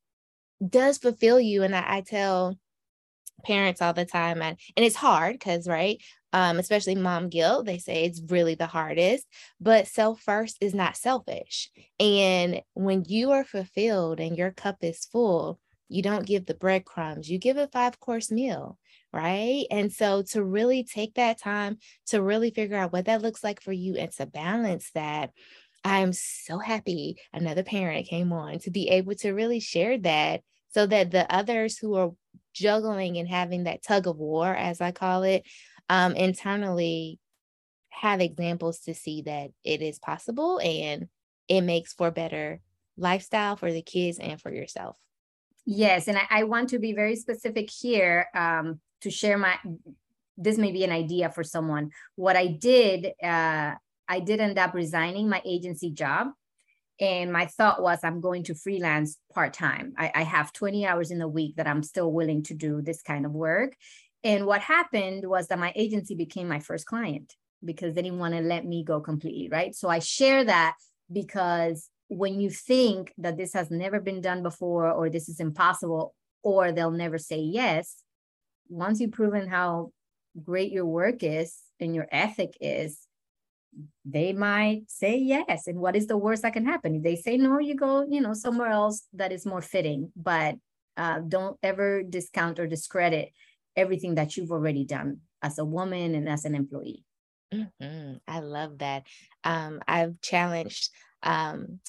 does 0.68 0.98
fulfill 0.98 1.39
you 1.39 1.63
and 1.63 1.76
I, 1.76 1.98
I 1.98 2.02
tell 2.02 2.58
parents 3.46 3.82
all 3.82 3.94
the 3.94 4.06
time 4.06 4.41
and 4.41 4.58
and 4.76 4.86
it's 4.86 4.96
hard 4.96 5.34
because 5.34 5.68
right 5.68 6.02
um, 6.36 6.60
especially 6.60 6.95
mom 6.95 7.30
guilt. 7.30 7.65
They 7.65 7.78
say 7.78 8.04
it's 8.04 8.21
really 8.28 8.56
the 8.56 8.67
hardest, 8.67 9.26
but 9.62 9.88
self 9.88 10.19
first 10.19 10.58
is 10.60 10.74
not 10.74 10.98
selfish. 10.98 11.71
And 11.98 12.62
when 12.74 13.06
you 13.08 13.32
are 13.32 13.45
fulfilled 13.45 14.19
and 14.19 14.38
your 14.38 14.52
cup 14.52 14.76
is 14.82 15.06
full, 15.06 15.62
you 15.88 16.04
don't 16.04 16.26
give 16.26 16.45
the 16.45 16.54
breadcrumbs, 16.54 17.30
you 17.30 17.39
give 17.39 17.56
a 17.56 17.69
five 17.69 18.02
course 18.02 18.32
meal, 18.32 18.78
right? 19.13 19.65
And 19.71 19.93
so 19.93 20.24
to 20.32 20.43
really 20.43 20.84
take 20.84 21.13
that 21.13 21.39
time 21.39 21.78
to 22.08 22.21
really 22.21 22.52
figure 22.52 22.78
out 22.78 22.91
what 22.91 23.06
that 23.06 23.21
looks 23.21 23.41
like 23.41 23.62
for 23.62 23.71
you 23.71 23.95
and 23.95 24.12
to 24.17 24.26
balance 24.26 24.91
that. 24.93 25.32
I'm 25.86 26.12
so 26.12 26.58
happy 26.58 27.15
another 27.32 27.63
parent 27.63 28.08
came 28.08 28.34
on 28.34 28.60
to 28.60 28.71
be 28.71 28.89
able 28.89 29.15
to 29.15 29.32
really 29.32 29.62
share 29.62 29.98
that 30.00 30.41
so 30.69 30.86
that 30.86 31.12
the 31.12 31.34
others 31.34 31.78
who 31.78 31.95
are 31.95 32.12
juggling 32.54 33.17
and 33.17 33.28
having 33.28 33.65
that 33.65 33.84
tug 33.84 34.08
of 34.08 34.17
war, 34.17 34.54
as 34.54 34.82
I 34.82 34.91
call 34.91 35.24
it, 35.24 35.45
um, 35.89 36.15
internally 36.15 37.19
have 37.89 38.21
examples 38.21 38.80
to 38.82 38.93
see 38.93 39.21
that 39.24 39.52
it 39.63 39.82
is 39.82 40.00
possible 40.00 40.60
and 40.60 41.08
it 41.48 41.62
makes 41.62 41.93
for 41.93 42.12
better 42.12 42.60
lifestyle 42.98 43.56
for 43.56 43.71
the 43.71 43.82
kids 43.82 44.19
and 44.19 44.41
for 44.41 44.52
yourself. 44.52 44.98
Yes, 45.65 46.08
and 46.08 46.17
I, 46.17 46.28
I 46.30 46.43
want 46.43 46.69
to 46.69 46.80
be 46.80 46.93
very 46.93 47.15
specific 47.15 47.69
here 47.69 48.28
um, 48.36 48.80
to 49.02 49.10
share 49.10 49.38
my. 49.38 49.58
This 50.38 50.58
may 50.58 50.71
be 50.71 50.84
an 50.84 50.91
idea 50.91 51.30
for 51.30 51.43
someone. 51.43 51.91
What 52.15 52.36
I 52.36 52.48
did, 52.48 53.13
uh, 53.24 53.74
I 54.08 54.19
did 54.19 54.41
end 54.41 54.60
up 54.60 54.74
resigning 54.74 55.28
my 55.28 55.41
agency 55.45 55.89
job, 55.89 56.28
and 57.00 57.34
my 57.34 57.48
thought 57.48 57.82
was 57.82 58.00
I'm 58.04 58.21
going 58.21 58.43
to 58.43 58.56
freelance 58.56 59.17
part 59.34 59.54
time. 59.54 59.93
I, 59.98 60.12
I 60.13 60.24
have 60.24 60.54
20 60.54 60.86
hours 60.86 61.10
in 61.10 61.21
a 61.21 61.28
week 61.28 61.56
that 61.56 61.67
I'm 61.67 61.84
still 61.84 62.12
willing 62.12 62.43
to 62.43 62.54
do 62.54 62.82
this 62.82 63.02
kind 63.02 63.26
of 63.26 63.32
work, 63.32 63.76
and 64.25 64.47
what 64.47 64.61
happened 64.61 65.23
was 65.29 65.47
that 65.47 65.59
my 65.59 65.71
agency 65.75 66.15
became 66.15 66.47
my 66.47 66.59
first 66.59 66.88
client 66.88 67.35
because 67.63 67.93
they 67.93 68.01
didn't 68.01 68.17
want 68.17 68.33
to 68.33 68.41
let 68.41 68.65
me 68.65 68.83
go 68.83 68.99
completely, 68.99 69.49
right? 69.49 69.75
So 69.75 69.88
I 69.88 69.99
share 69.99 70.43
that 70.43 70.73
because 71.13 71.89
when 72.07 72.39
you 72.39 72.49
think 72.49 73.13
that 73.19 73.38
this 73.38 73.53
has 73.53 73.69
never 73.69 73.99
been 73.99 74.21
done 74.21 74.41
before 74.41 74.89
or 74.89 75.11
this 75.11 75.29
is 75.29 75.39
impossible 75.39 76.15
or 76.41 76.71
they'll 76.71 76.89
never 76.89 77.19
say 77.19 77.38
yes, 77.38 77.97
once 78.67 78.99
you've 78.99 79.11
proven 79.11 79.47
how 79.47 79.91
great 80.41 80.71
your 80.71 80.88
work 80.88 81.21
is 81.21 81.57
and 81.79 81.93
your 81.93 82.07
ethic 82.11 82.57
is, 82.59 83.01
they 84.05 84.33
might 84.33 84.83
say 84.88 85.17
yes. 85.17 85.67
And 85.67 85.79
what 85.79 85.95
is 85.95 86.07
the 86.07 86.17
worst 86.17 86.41
that 86.41 86.53
can 86.53 86.65
happen? 86.65 86.95
If 86.95 87.03
they 87.03 87.15
say 87.15 87.38
no, 87.38 87.59
you 87.59 87.75
go, 87.75 88.07
you 88.09 88.21
know, 88.21 88.33
somewhere 88.33 88.69
else 88.69 89.03
that 89.13 89.31
is 89.31 89.45
more 89.45 89.61
fitting. 89.61 90.11
But 90.15 90.55
uh, 90.97 91.19
don't 91.19 91.57
ever 91.61 92.01
discount 92.01 92.57
or 92.57 92.65
discredit 92.65 93.29
everything 93.75 94.15
that 94.15 94.38
you've 94.38 94.51
already 94.51 94.85
done 94.85 95.19
as 95.41 95.59
a 95.59 95.65
woman 95.65 96.15
and 96.15 96.27
as 96.27 96.45
an 96.45 96.55
employee. 96.55 97.03
Mm-hmm. 97.53 98.15
I 98.27 98.39
love 98.39 98.79
that. 98.79 99.03
Um, 99.43 99.81
I've 99.88 100.19
challenged 100.21 100.89
um, 101.23 101.79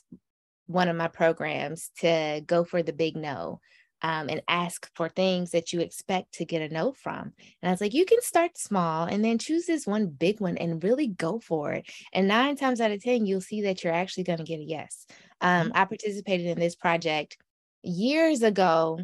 one 0.67 0.89
of 0.89 0.97
my 0.97 1.09
programs 1.09 1.91
to 2.01 2.43
go 2.47 2.65
for 2.65 2.83
the 2.83 2.93
big 2.93 3.17
no 3.17 3.61
um, 4.03 4.29
and 4.29 4.43
ask 4.47 4.91
for 4.95 5.09
things 5.09 5.51
that 5.51 5.73
you 5.73 5.81
expect 5.81 6.35
to 6.35 6.45
get 6.45 6.63
a 6.63 6.73
no 6.73 6.93
from. 6.93 7.33
And 7.63 7.69
I 7.69 7.71
was 7.71 7.81
like, 7.81 7.95
you 7.95 8.05
can 8.05 8.21
start 8.21 8.59
small 8.59 9.05
and 9.05 9.25
then 9.25 9.39
choose 9.39 9.67
this 9.67 9.87
one 9.87 10.07
big 10.07 10.41
one 10.41 10.59
and 10.59 10.83
really 10.85 11.09
go 11.09 11.41
for 11.41 11.73
it. 11.73 11.91
And 12.13 12.29
nine 12.29 12.57
times 12.57 12.81
out 12.81 12.91
of 12.91 13.03
10, 13.03 13.27
you'll 13.27 13.41
see 13.41 13.63
that 13.63 13.83
you're 13.83 13.93
actually 13.93 14.25
going 14.25 14.39
to 14.39 14.45
get 14.45 14.61
a 14.61 14.65
yes. 14.65 15.07
Um, 15.41 15.69
mm-hmm. 15.69 15.77
I 15.77 15.85
participated 15.87 16.47
in 16.47 16.59
this 16.59 16.75
project 16.75 17.39
years 17.83 18.43
ago 18.43 19.01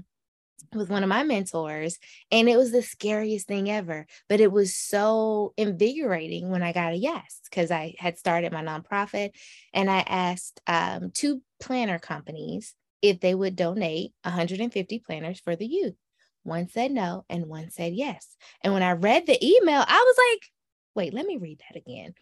with 0.75 0.91
one 0.91 1.03
of 1.03 1.09
my 1.09 1.23
mentors 1.23 1.99
and 2.31 2.49
it 2.49 2.57
was 2.57 2.73
the 2.73 2.83
scariest 2.83 3.47
thing 3.47 3.71
ever 3.71 4.07
but 4.29 4.41
it 4.41 4.51
was 4.51 4.75
so 4.75 5.53
invigorating 5.57 6.51
when 6.51 6.63
i 6.63 6.73
got 6.73 6.93
a 6.93 6.97
yes 6.97 7.41
because 7.45 7.71
i 7.71 7.95
had 7.99 8.19
started 8.19 8.53
my 8.53 8.63
nonprofit 8.63 9.31
and 9.73 9.91
i 9.91 10.01
asked 10.01 10.61
um, 10.67 11.11
two 11.13 11.43
planner 11.61 11.99
companies 11.99 12.75
if 13.03 13.21
they 13.21 13.35
would 13.35 13.57
donate 13.57 14.13
150 14.23 15.01
planners 15.01 15.41
for 15.41 15.57
the 15.57 15.67
youth. 15.67 15.97
One 16.45 16.69
said 16.69 16.93
no 16.93 17.25
and 17.29 17.47
one 17.47 17.71
said 17.71 17.93
yes. 17.93 18.37
And 18.63 18.73
when 18.73 18.83
i 18.83 18.93
read 18.93 19.27
the 19.27 19.45
email 19.45 19.85
i 19.87 19.99
was 19.99 20.17
like 20.31 20.49
wait 20.95 21.15
let 21.15 21.27
me 21.27 21.37
read 21.37 21.61
that 21.69 21.79
again 21.79 22.15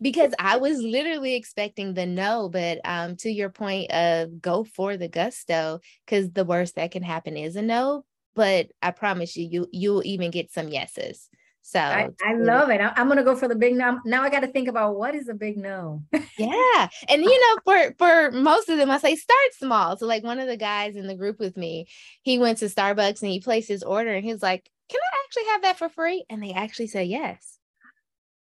because 0.00 0.32
I 0.38 0.58
was 0.58 0.80
literally 0.80 1.34
expecting 1.34 1.94
the 1.94 2.06
no, 2.06 2.48
but 2.48 2.80
um, 2.84 3.16
to 3.16 3.30
your 3.30 3.50
point 3.50 3.90
of 3.90 4.40
go 4.40 4.64
for 4.64 4.96
the 4.96 5.08
gusto, 5.08 5.80
because 6.04 6.30
the 6.30 6.44
worst 6.44 6.76
that 6.76 6.92
can 6.92 7.02
happen 7.02 7.36
is 7.36 7.56
a 7.56 7.62
no. 7.62 8.04
But 8.34 8.68
I 8.80 8.92
promise 8.92 9.36
you, 9.36 9.48
you 9.50 9.68
you'll 9.72 10.04
even 10.04 10.30
get 10.30 10.52
some 10.52 10.68
yeses. 10.68 11.28
So 11.62 11.80
I, 11.80 12.08
I 12.24 12.34
love 12.34 12.70
it. 12.70 12.80
I'm 12.80 13.08
gonna 13.08 13.24
go 13.24 13.34
for 13.34 13.48
the 13.48 13.56
big 13.56 13.74
no. 13.74 13.98
Now 14.04 14.22
I 14.22 14.30
got 14.30 14.40
to 14.40 14.46
think 14.46 14.68
about 14.68 14.96
what 14.96 15.14
is 15.14 15.28
a 15.28 15.34
big 15.34 15.56
no. 15.56 16.04
yeah, 16.38 16.88
and 17.08 17.24
you 17.24 17.40
know, 17.40 17.58
for 17.64 17.94
for 17.98 18.30
most 18.30 18.68
of 18.68 18.78
them, 18.78 18.90
I 18.90 18.98
say 18.98 19.16
start 19.16 19.54
small. 19.58 19.96
So 19.96 20.06
like 20.06 20.22
one 20.22 20.38
of 20.38 20.46
the 20.46 20.56
guys 20.56 20.94
in 20.94 21.08
the 21.08 21.16
group 21.16 21.40
with 21.40 21.56
me, 21.56 21.88
he 22.22 22.38
went 22.38 22.58
to 22.58 22.66
Starbucks 22.66 23.22
and 23.22 23.30
he 23.30 23.40
placed 23.40 23.68
his 23.68 23.82
order, 23.82 24.14
and 24.14 24.24
he's 24.24 24.42
like, 24.42 24.70
"Can 24.88 25.00
I 25.00 25.24
actually 25.24 25.50
have 25.50 25.62
that 25.62 25.78
for 25.78 25.88
free?" 25.88 26.24
And 26.30 26.42
they 26.42 26.52
actually 26.52 26.86
said 26.86 27.08
yes. 27.08 27.57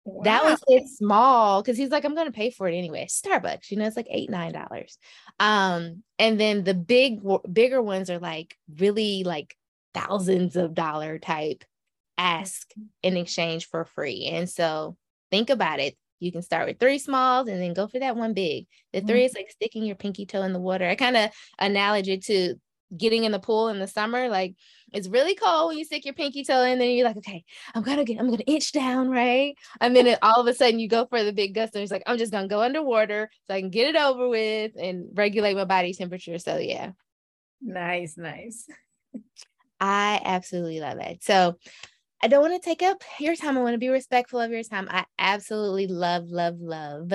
Wow. 0.04 0.22
That 0.24 0.44
was 0.44 0.60
it 0.68 0.88
small 0.88 1.62
because 1.62 1.76
he's 1.76 1.90
like, 1.90 2.04
I'm 2.04 2.14
gonna 2.14 2.32
pay 2.32 2.50
for 2.50 2.68
it 2.68 2.76
anyway. 2.76 3.06
Starbucks, 3.08 3.70
you 3.70 3.76
know, 3.76 3.86
it's 3.86 3.96
like 3.96 4.08
eight, 4.10 4.30
nine 4.30 4.52
dollars. 4.52 4.98
Um, 5.38 6.02
and 6.18 6.40
then 6.40 6.64
the 6.64 6.74
big 6.74 7.20
bigger 7.50 7.82
ones 7.82 8.10
are 8.10 8.18
like 8.18 8.56
really 8.78 9.24
like 9.24 9.56
thousands 9.94 10.56
of 10.56 10.74
dollar 10.74 11.18
type 11.18 11.64
ask 12.16 12.70
in 13.02 13.16
exchange 13.16 13.66
for 13.66 13.84
free. 13.84 14.26
And 14.32 14.48
so 14.48 14.96
think 15.30 15.50
about 15.50 15.80
it. 15.80 15.96
You 16.18 16.30
can 16.30 16.42
start 16.42 16.68
with 16.68 16.78
three 16.78 16.98
smalls 16.98 17.48
and 17.48 17.60
then 17.62 17.72
go 17.72 17.86
for 17.86 17.98
that 17.98 18.14
one 18.14 18.34
big. 18.34 18.66
The 18.92 19.00
3 19.00 19.08
mm-hmm. 19.08 19.24
is 19.24 19.34
like 19.34 19.50
sticking 19.50 19.84
your 19.84 19.96
pinky 19.96 20.26
toe 20.26 20.42
in 20.42 20.52
the 20.52 20.60
water. 20.60 20.86
I 20.86 20.94
kind 20.94 21.16
of 21.16 21.30
analogy 21.58 22.18
to 22.18 22.56
getting 22.96 23.24
in 23.24 23.32
the 23.32 23.38
pool 23.38 23.68
in 23.68 23.78
the 23.78 23.86
summer. 23.86 24.28
Like 24.28 24.56
it's 24.92 25.08
really 25.08 25.34
cold 25.34 25.68
when 25.68 25.78
you 25.78 25.84
stick 25.84 26.04
your 26.04 26.14
pinky 26.14 26.44
toe 26.44 26.62
in, 26.64 26.78
then 26.78 26.90
you're 26.90 27.06
like, 27.06 27.16
okay, 27.18 27.44
I'm 27.74 27.82
gonna 27.82 28.04
get, 28.04 28.18
I'm 28.18 28.30
gonna 28.30 28.42
inch 28.46 28.72
down, 28.72 29.08
right? 29.10 29.54
And 29.80 29.94
then 29.94 30.06
it, 30.06 30.18
all 30.22 30.40
of 30.40 30.46
a 30.46 30.54
sudden 30.54 30.80
you 30.80 30.88
go 30.88 31.06
for 31.06 31.22
the 31.22 31.32
big 31.32 31.54
gust, 31.54 31.74
and 31.74 31.82
it's 31.82 31.92
like, 31.92 32.02
I'm 32.06 32.18
just 32.18 32.32
gonna 32.32 32.48
go 32.48 32.62
underwater 32.62 33.30
so 33.46 33.54
I 33.54 33.60
can 33.60 33.70
get 33.70 33.94
it 33.94 33.96
over 33.96 34.28
with 34.28 34.72
and 34.76 35.06
regulate 35.14 35.54
my 35.54 35.64
body 35.64 35.92
temperature. 35.92 36.38
So 36.38 36.58
yeah. 36.58 36.92
Nice, 37.62 38.16
nice. 38.16 38.66
I 39.80 40.20
absolutely 40.24 40.80
love 40.80 40.98
it. 40.98 41.22
So 41.22 41.56
I 42.22 42.28
don't 42.28 42.42
want 42.42 42.62
to 42.62 42.68
take 42.68 42.82
up 42.82 43.02
your 43.18 43.34
time. 43.34 43.56
I 43.56 43.62
want 43.62 43.74
to 43.74 43.78
be 43.78 43.88
respectful 43.88 44.40
of 44.40 44.50
your 44.50 44.62
time. 44.62 44.88
I 44.90 45.06
absolutely 45.18 45.86
love, 45.86 46.28
love, 46.28 46.56
love 46.60 47.12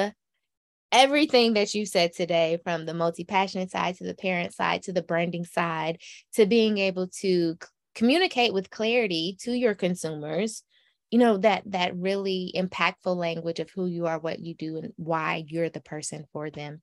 everything 0.95 1.53
that 1.53 1.73
you 1.73 1.85
said 1.85 2.13
today 2.13 2.57
from 2.63 2.85
the 2.85 2.93
multi-passionate 2.93 3.69
side 3.69 3.97
to 3.97 4.05
the 4.05 4.15
parent 4.15 4.53
side 4.53 4.81
to 4.81 4.93
the 4.93 5.03
branding 5.03 5.43
side 5.43 5.99
to 6.33 6.45
being 6.45 6.77
able 6.77 7.07
to 7.07 7.57
communicate 7.93 8.53
with 8.53 8.69
clarity 8.69 9.37
to 9.41 9.51
your 9.51 9.75
consumers 9.75 10.63
you 11.11 11.19
know 11.19 11.37
that 11.37 11.63
that 11.65 11.95
really 11.95 12.51
impactful 12.55 13.15
language 13.15 13.59
of 13.59 13.69
who 13.69 13.85
you 13.85 14.07
are 14.07 14.19
what 14.19 14.39
you 14.39 14.55
do 14.55 14.77
and 14.77 14.93
why 14.95 15.43
you're 15.47 15.69
the 15.69 15.81
person 15.81 16.25
for 16.33 16.49
them. 16.49 16.81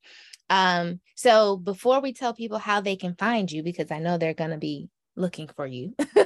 Um 0.48 1.00
so 1.16 1.56
before 1.56 2.00
we 2.00 2.12
tell 2.12 2.34
people 2.34 2.58
how 2.58 2.80
they 2.80 2.96
can 2.96 3.14
find 3.16 3.50
you 3.50 3.62
because 3.62 3.90
i 3.90 3.98
know 3.98 4.18
they're 4.18 4.34
going 4.34 4.50
to 4.50 4.58
be 4.58 4.88
looking 5.16 5.48
for 5.48 5.66
you 5.66 5.94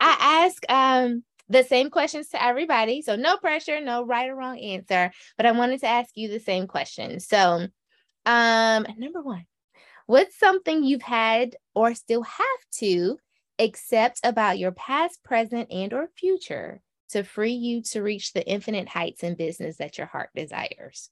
i 0.00 0.46
ask 0.46 0.62
um 0.70 1.22
the 1.48 1.62
same 1.62 1.90
questions 1.90 2.28
to 2.30 2.42
everybody. 2.42 3.02
So 3.02 3.16
no 3.16 3.36
pressure, 3.36 3.80
no 3.80 4.04
right 4.04 4.28
or 4.28 4.34
wrong 4.34 4.58
answer, 4.58 5.12
but 5.36 5.46
I 5.46 5.52
wanted 5.52 5.80
to 5.80 5.86
ask 5.86 6.10
you 6.14 6.28
the 6.28 6.40
same 6.40 6.66
question. 6.66 7.20
So, 7.20 7.68
um, 8.24 8.86
number 8.96 9.22
one, 9.22 9.46
what's 10.06 10.38
something 10.38 10.82
you've 10.82 11.02
had 11.02 11.56
or 11.74 11.94
still 11.94 12.22
have 12.22 12.46
to 12.78 13.18
accept 13.58 14.20
about 14.24 14.58
your 14.58 14.72
past, 14.72 15.22
present, 15.22 15.70
and 15.70 15.92
or 15.92 16.08
future 16.16 16.80
to 17.10 17.22
free 17.22 17.52
you 17.52 17.82
to 17.82 18.02
reach 18.02 18.32
the 18.32 18.46
infinite 18.46 18.88
heights 18.88 19.22
in 19.22 19.34
business 19.34 19.76
that 19.76 19.98
your 19.98 20.08
heart 20.08 20.30
desires? 20.34 21.10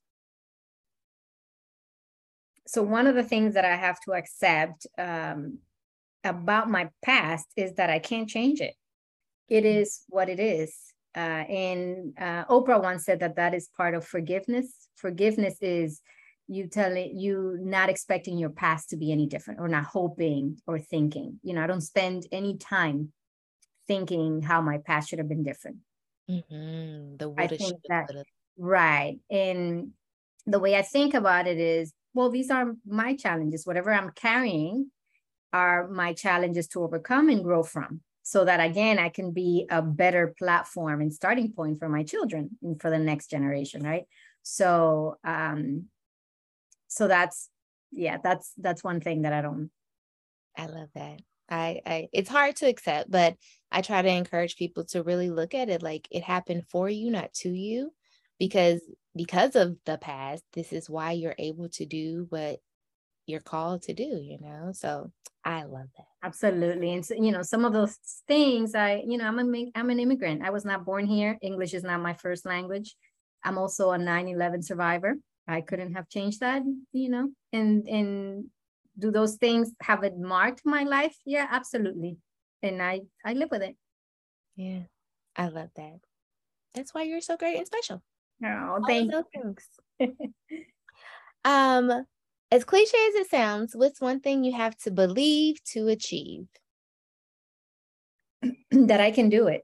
So 2.66 2.82
one 2.82 3.06
of 3.06 3.14
the 3.14 3.22
things 3.22 3.54
that 3.54 3.64
I 3.64 3.76
have 3.76 4.00
to 4.00 4.12
accept 4.12 4.86
um, 4.98 5.58
about 6.24 6.68
my 6.68 6.88
past 7.02 7.46
is 7.56 7.74
that 7.74 7.90
I 7.90 8.00
can't 8.00 8.28
change 8.28 8.60
it 8.60 8.74
it 9.48 9.64
mm. 9.64 9.86
what 10.08 10.28
it 10.28 10.40
is. 10.40 10.74
Uh, 11.16 11.20
and 11.48 12.12
uh, 12.18 12.44
Oprah 12.46 12.82
once 12.82 13.04
said 13.04 13.20
that 13.20 13.36
that 13.36 13.54
is 13.54 13.68
part 13.76 13.94
of 13.94 14.04
forgiveness. 14.04 14.88
Forgiveness 14.96 15.56
is 15.60 16.00
you 16.48 16.66
telling 16.66 17.16
you 17.16 17.56
not 17.60 17.88
expecting 17.88 18.36
your 18.36 18.50
past 18.50 18.90
to 18.90 18.96
be 18.96 19.12
any 19.12 19.26
different 19.26 19.60
or 19.60 19.68
not 19.68 19.84
hoping 19.84 20.58
or 20.66 20.78
thinking. 20.78 21.38
You 21.42 21.54
know, 21.54 21.62
I 21.62 21.66
don't 21.66 21.80
spend 21.80 22.26
any 22.32 22.56
time 22.56 23.12
thinking 23.86 24.42
how 24.42 24.60
my 24.60 24.78
past 24.78 25.08
should 25.08 25.20
have 25.20 25.28
been 25.28 25.44
different. 25.44 25.78
Mm-hmm. 26.28 27.16
The 27.18 27.34
I 27.38 27.46
think 27.46 27.78
that 27.88 28.10
right, 28.58 29.18
and 29.30 29.90
the 30.46 30.58
way 30.58 30.76
I 30.76 30.82
think 30.82 31.14
about 31.14 31.46
it 31.46 31.58
is, 31.58 31.92
well, 32.12 32.30
these 32.30 32.50
are 32.50 32.74
my 32.86 33.14
challenges. 33.14 33.66
Whatever 33.66 33.92
I'm 33.92 34.10
carrying 34.10 34.90
are 35.52 35.86
my 35.88 36.12
challenges 36.12 36.66
to 36.68 36.82
overcome 36.82 37.28
and 37.28 37.44
grow 37.44 37.62
from 37.62 38.00
so 38.24 38.44
that 38.44 38.58
again 38.58 38.98
i 38.98 39.08
can 39.08 39.30
be 39.30 39.66
a 39.70 39.80
better 39.80 40.34
platform 40.36 41.00
and 41.00 41.12
starting 41.12 41.52
point 41.52 41.78
for 41.78 41.88
my 41.88 42.02
children 42.02 42.50
and 42.62 42.80
for 42.80 42.90
the 42.90 42.98
next 42.98 43.30
generation 43.30 43.82
right? 43.82 44.04
So 44.42 45.16
um 45.24 45.84
so 46.88 47.08
that's 47.08 47.48
yeah 47.92 48.18
that's 48.22 48.52
that's 48.58 48.84
one 48.84 49.00
thing 49.00 49.22
that 49.22 49.32
i 49.32 49.40
don't 49.40 49.70
i 50.56 50.66
love 50.66 50.88
that. 50.94 51.20
I, 51.48 51.80
I 51.86 52.08
it's 52.12 52.30
hard 52.30 52.56
to 52.56 52.66
accept 52.66 53.10
but 53.10 53.36
i 53.70 53.82
try 53.82 54.00
to 54.00 54.08
encourage 54.08 54.56
people 54.56 54.84
to 54.86 55.02
really 55.02 55.30
look 55.30 55.54
at 55.54 55.68
it 55.68 55.82
like 55.82 56.08
it 56.10 56.22
happened 56.22 56.64
for 56.68 56.88
you 56.88 57.10
not 57.10 57.32
to 57.42 57.50
you 57.50 57.92
because 58.38 58.80
because 59.14 59.54
of 59.54 59.76
the 59.84 59.98
past 59.98 60.42
this 60.54 60.72
is 60.72 60.88
why 60.88 61.12
you're 61.12 61.36
able 61.38 61.68
to 61.70 61.84
do 61.84 62.26
what 62.30 62.60
you're 63.26 63.40
called 63.40 63.82
to 63.82 63.92
do 63.94 64.02
you 64.22 64.38
know? 64.40 64.70
So 64.72 65.10
i 65.44 65.64
love 65.64 65.88
that. 65.96 66.06
Absolutely 66.22 66.92
and 66.94 67.04
so, 67.04 67.14
you 67.14 67.32
know 67.32 67.42
some 67.42 67.64
of 67.64 67.72
those 67.72 67.96
things 68.26 68.74
i 68.74 69.02
you 69.06 69.18
know 69.18 69.26
i'm 69.26 69.38
a 69.54 69.70
i'm 69.74 69.90
an 69.90 70.00
immigrant. 70.00 70.42
I 70.42 70.50
was 70.50 70.64
not 70.64 70.84
born 70.84 71.06
here. 71.06 71.38
English 71.42 71.74
is 71.74 71.82
not 71.84 72.00
my 72.00 72.14
first 72.14 72.46
language. 72.46 72.94
I'm 73.44 73.58
also 73.58 73.90
a 73.92 73.98
9-11 73.98 74.64
survivor. 74.64 75.16
I 75.46 75.60
couldn't 75.60 75.94
have 75.94 76.08
changed 76.08 76.40
that 76.40 76.62
you 76.92 77.08
know? 77.10 77.30
And 77.52 77.86
and 77.88 78.46
do 78.98 79.10
those 79.10 79.34
things 79.36 79.72
have 79.82 80.04
it 80.04 80.16
marked 80.18 80.62
my 80.64 80.84
life? 80.84 81.16
Yeah 81.26 81.46
absolutely. 81.50 82.16
And 82.62 82.80
i 82.82 83.00
i 83.24 83.32
live 83.34 83.50
with 83.50 83.62
it. 83.62 83.76
Yeah 84.56 84.80
i 85.36 85.48
love 85.48 85.70
that. 85.76 85.98
That's 86.74 86.94
why 86.94 87.02
you're 87.02 87.20
so 87.20 87.36
great 87.36 87.58
and 87.58 87.66
special. 87.66 88.02
Oh 88.44 88.82
thank 88.86 89.12
you. 89.12 89.56
Um 91.46 92.06
as 92.54 92.62
cliche 92.62 92.96
as 93.08 93.14
it 93.16 93.30
sounds, 93.30 93.74
what's 93.74 94.00
one 94.00 94.20
thing 94.20 94.44
you 94.44 94.52
have 94.52 94.76
to 94.76 94.92
believe 94.92 95.56
to 95.64 95.88
achieve? 95.88 96.46
that 98.70 99.00
I 99.00 99.10
can 99.10 99.28
do 99.28 99.48
it. 99.48 99.62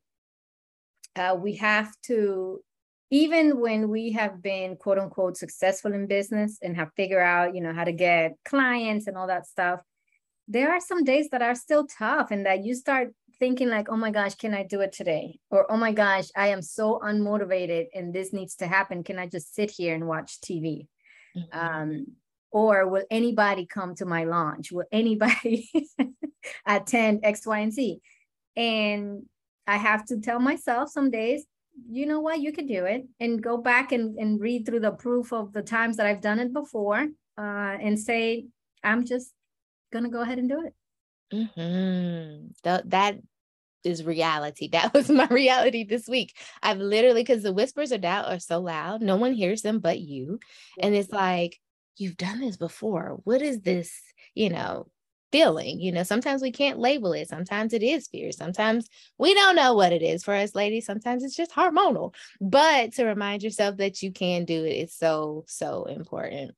Uh, 1.15 1.37
we 1.39 1.55
have 1.57 1.93
to, 2.07 2.61
even 3.13 3.61
when 3.61 3.91
we 3.91 4.11
have 4.13 4.43
been 4.43 4.75
quote 4.75 4.99
unquote 4.99 5.37
successful 5.37 5.93
in 5.93 6.09
business 6.09 6.59
and 6.61 6.75
have 6.75 6.91
figured 6.97 7.23
out, 7.23 7.55
you 7.55 7.61
know, 7.61 7.73
how 7.73 7.85
to 7.85 7.93
get 7.93 8.33
clients 8.45 9.07
and 9.07 9.17
all 9.17 9.29
that 9.29 9.47
stuff, 9.47 9.81
there 10.49 10.73
are 10.73 10.81
some 10.81 11.05
days 11.05 11.29
that 11.31 11.43
are 11.43 11.55
still 11.55 11.87
tough 11.87 12.33
and 12.33 12.45
that 12.45 12.65
you 12.65 12.75
start 12.75 13.15
thinking 13.39 13.69
like, 13.69 13.89
oh 13.89 13.97
my 13.97 14.11
gosh, 14.11 14.35
can 14.35 14.53
I 14.53 14.65
do 14.65 14.81
it 14.81 14.93
today? 14.93 15.39
Or 15.49 15.71
oh 15.71 15.77
my 15.77 15.93
gosh, 15.93 16.27
I 16.37 16.49
am 16.49 16.61
so 16.61 16.99
unmotivated 17.05 17.87
and 17.95 18.13
this 18.13 18.33
needs 18.33 18.57
to 18.57 18.67
happen. 18.67 19.05
Can 19.05 19.17
I 19.17 19.29
just 19.29 19.55
sit 19.55 19.71
here 19.71 19.95
and 19.95 20.09
watch 20.09 20.41
TV? 20.41 20.89
Mm-hmm. 21.37 21.57
Um, 21.57 22.07
or 22.51 22.89
will 22.89 23.05
anybody 23.11 23.67
come 23.67 23.95
to 23.97 24.07
my 24.07 24.25
launch? 24.25 24.73
Will 24.73 24.87
anybody 24.91 25.71
attend 26.67 27.21
X, 27.23 27.47
Y, 27.47 27.59
and 27.59 27.73
Z? 27.73 28.01
And 28.57 29.23
I 29.67 29.77
have 29.77 30.05
to 30.07 30.21
tell 30.21 30.41
myself 30.41 30.91
some 30.91 31.11
days, 31.11 31.45
you 31.89 32.07
know 32.07 32.21
what, 32.21 32.41
you 32.41 32.53
can 32.53 32.67
do 32.67 32.85
it 32.85 33.07
and 33.21 33.43
go 33.43 33.57
back 33.57 33.93
and, 33.93 34.19
and 34.19 34.41
read 34.41 34.67
through 34.67 34.81
the 34.81 34.91
proof 34.91 35.33
of 35.33 35.53
the 35.53 35.63
times 35.63 35.97
that 35.97 36.07
I've 36.07 36.21
done 36.21 36.39
it 36.39 36.53
before 36.53 37.09
uh, 37.39 37.77
and 37.81 37.99
say, 37.99 38.47
I'm 38.83 39.05
just 39.07 39.33
going 39.93 40.05
to 40.05 40.11
go 40.11 40.21
ahead 40.21 40.39
and 40.39 40.49
do 40.49 40.67
it. 40.67 40.75
Mm-hmm. 41.33 42.49
That, 42.65 42.91
that 42.91 43.19
is 43.85 44.05
reality. 44.05 44.69
That 44.73 44.93
was 44.93 45.09
my 45.09 45.27
reality 45.29 45.85
this 45.85 46.09
week. 46.09 46.37
I've 46.63 46.79
literally, 46.79 47.23
because 47.23 47.43
the 47.43 47.53
whispers 47.53 47.93
of 47.93 48.01
doubt 48.01 48.29
are 48.29 48.41
so 48.41 48.61
loud, 48.61 49.03
no 49.03 49.17
one 49.17 49.33
hears 49.33 49.63
them 49.63 49.79
but 49.79 50.01
you. 50.01 50.41
And 50.79 50.95
it's 50.95 51.13
like, 51.13 51.59
you've 52.01 52.17
done 52.17 52.41
this 52.41 52.57
before. 52.57 53.21
What 53.25 53.43
is 53.43 53.61
this, 53.61 54.01
you 54.35 54.51
know, 54.51 54.89
feeling? 55.33 55.81
You 55.81 55.93
know, 55.93 56.03
sometimes 56.03 56.43
we 56.43 56.51
can't 56.51 56.79
label 56.79 57.13
it. 57.13 57.29
Sometimes 57.29 57.73
it 57.73 57.83
is 57.83 58.09
fear. 58.09 58.33
Sometimes 58.33 58.89
we 59.19 59.35
don't 59.35 59.57
know 59.57 59.75
what 59.75 59.93
it 59.93 60.03
is 60.03 60.25
for 60.25 60.35
us 60.35 60.55
ladies. 60.55 60.87
Sometimes 60.87 61.23
it's 61.23 61.37
just 61.37 61.53
hormonal. 61.53 62.15
But 62.41 62.95
to 62.95 63.05
remind 63.05 63.43
yourself 63.43 63.77
that 63.77 64.03
you 64.03 64.13
can 64.13 64.45
do 64.45 64.65
it 64.65 64.71
is 64.71 64.95
so, 64.95 65.45
so 65.47 65.85
important. 65.85 66.53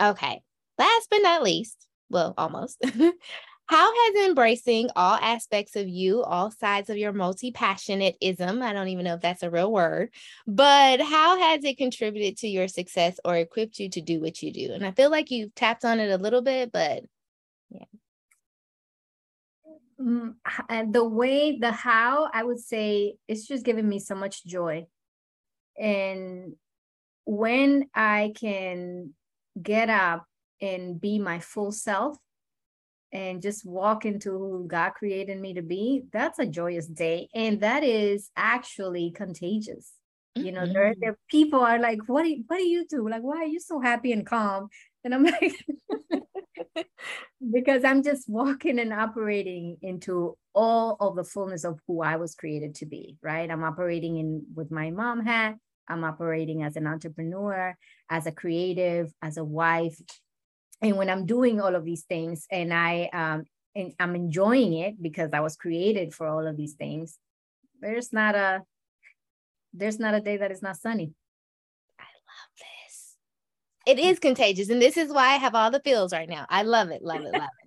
Okay. 0.00 0.42
Last 0.78 1.08
but 1.10 1.18
not 1.22 1.42
least, 1.42 1.86
well, 2.10 2.34
almost. 2.36 2.84
How 3.68 3.92
has 3.92 4.26
embracing 4.26 4.90
all 4.94 5.14
aspects 5.14 5.74
of 5.74 5.88
you, 5.88 6.22
all 6.22 6.52
sides 6.52 6.88
of 6.88 6.96
your 6.96 7.12
multi 7.12 7.50
passionateism, 7.50 8.62
I 8.62 8.72
don't 8.72 8.88
even 8.88 9.04
know 9.04 9.14
if 9.14 9.20
that's 9.20 9.42
a 9.42 9.50
real 9.50 9.72
word, 9.72 10.10
but 10.46 11.00
how 11.00 11.38
has 11.38 11.64
it 11.64 11.76
contributed 11.76 12.38
to 12.38 12.48
your 12.48 12.68
success 12.68 13.18
or 13.24 13.36
equipped 13.36 13.80
you 13.80 13.88
to 13.90 14.00
do 14.00 14.20
what 14.20 14.40
you 14.40 14.52
do? 14.52 14.72
And 14.72 14.86
I 14.86 14.92
feel 14.92 15.10
like 15.10 15.32
you've 15.32 15.54
tapped 15.56 15.84
on 15.84 15.98
it 15.98 16.10
a 16.10 16.22
little 16.22 16.42
bit, 16.42 16.70
but 16.70 17.02
yeah. 17.70 17.84
Mm, 20.00 20.34
the 20.92 21.04
way, 21.04 21.58
the 21.58 21.72
how, 21.72 22.30
I 22.32 22.44
would 22.44 22.60
say 22.60 23.16
it's 23.26 23.48
just 23.48 23.64
giving 23.64 23.88
me 23.88 23.98
so 23.98 24.14
much 24.14 24.44
joy. 24.44 24.86
And 25.76 26.54
when 27.24 27.88
I 27.94 28.32
can 28.36 29.14
get 29.60 29.90
up 29.90 30.24
and 30.60 31.00
be 31.00 31.18
my 31.18 31.40
full 31.40 31.72
self, 31.72 32.16
and 33.16 33.40
just 33.40 33.64
walk 33.64 34.04
into 34.04 34.30
who 34.30 34.66
God 34.68 34.90
created 34.90 35.40
me 35.40 35.54
to 35.54 35.62
be, 35.62 36.02
that's 36.12 36.38
a 36.38 36.44
joyous 36.44 36.86
day. 36.86 37.30
And 37.34 37.62
that 37.62 37.82
is 37.82 38.30
actually 38.36 39.10
contagious. 39.10 39.90
Mm-hmm. 40.36 40.46
You 40.46 40.52
know, 40.52 40.66
there, 40.66 40.90
mm-hmm. 40.90 41.00
there 41.00 41.18
people 41.30 41.60
are 41.60 41.78
like, 41.78 42.00
what 42.08 42.24
do 42.24 42.28
you, 42.28 42.44
what 42.46 42.58
do 42.58 42.66
you 42.66 42.84
do? 42.86 43.08
Like, 43.08 43.22
why 43.22 43.38
are 43.38 43.46
you 43.46 43.58
so 43.58 43.80
happy 43.80 44.12
and 44.12 44.26
calm? 44.26 44.68
And 45.02 45.14
I'm 45.14 45.24
like, 45.24 45.64
because 47.52 47.84
I'm 47.84 48.02
just 48.02 48.28
walking 48.28 48.78
and 48.78 48.92
operating 48.92 49.78
into 49.80 50.36
all 50.54 50.98
of 51.00 51.16
the 51.16 51.24
fullness 51.24 51.64
of 51.64 51.80
who 51.86 52.02
I 52.02 52.16
was 52.16 52.34
created 52.34 52.74
to 52.76 52.86
be, 52.86 53.16
right? 53.22 53.50
I'm 53.50 53.64
operating 53.64 54.18
in 54.18 54.44
with 54.54 54.70
my 54.70 54.90
mom 54.90 55.24
hat. 55.24 55.54
I'm 55.88 56.04
operating 56.04 56.64
as 56.64 56.76
an 56.76 56.86
entrepreneur, 56.86 57.74
as 58.10 58.26
a 58.26 58.32
creative, 58.32 59.10
as 59.22 59.38
a 59.38 59.44
wife, 59.44 59.98
and 60.82 60.96
when 60.96 61.10
i'm 61.10 61.26
doing 61.26 61.60
all 61.60 61.74
of 61.74 61.84
these 61.84 62.04
things 62.04 62.46
and 62.50 62.72
i 62.72 63.08
um 63.12 63.44
and 63.74 63.92
i'm 64.00 64.14
enjoying 64.14 64.72
it 64.74 65.00
because 65.00 65.30
i 65.32 65.40
was 65.40 65.56
created 65.56 66.14
for 66.14 66.26
all 66.26 66.46
of 66.46 66.56
these 66.56 66.74
things 66.74 67.18
there's 67.80 68.12
not 68.12 68.34
a 68.34 68.62
there's 69.72 69.98
not 69.98 70.14
a 70.14 70.20
day 70.20 70.38
that 70.38 70.50
is 70.50 70.62
not 70.62 70.76
sunny. 70.76 71.12
I 71.98 72.04
love 72.04 72.50
this. 72.58 73.16
It 73.86 73.98
is 73.98 74.18
contagious 74.18 74.70
and 74.70 74.80
this 74.80 74.96
is 74.96 75.12
why 75.12 75.34
i 75.34 75.36
have 75.36 75.54
all 75.54 75.70
the 75.70 75.80
feels 75.80 76.12
right 76.12 76.28
now. 76.28 76.46
I 76.48 76.62
love 76.62 76.90
it 76.90 77.02
love 77.02 77.22
it 77.22 77.32
love 77.32 77.50
it 77.62 77.65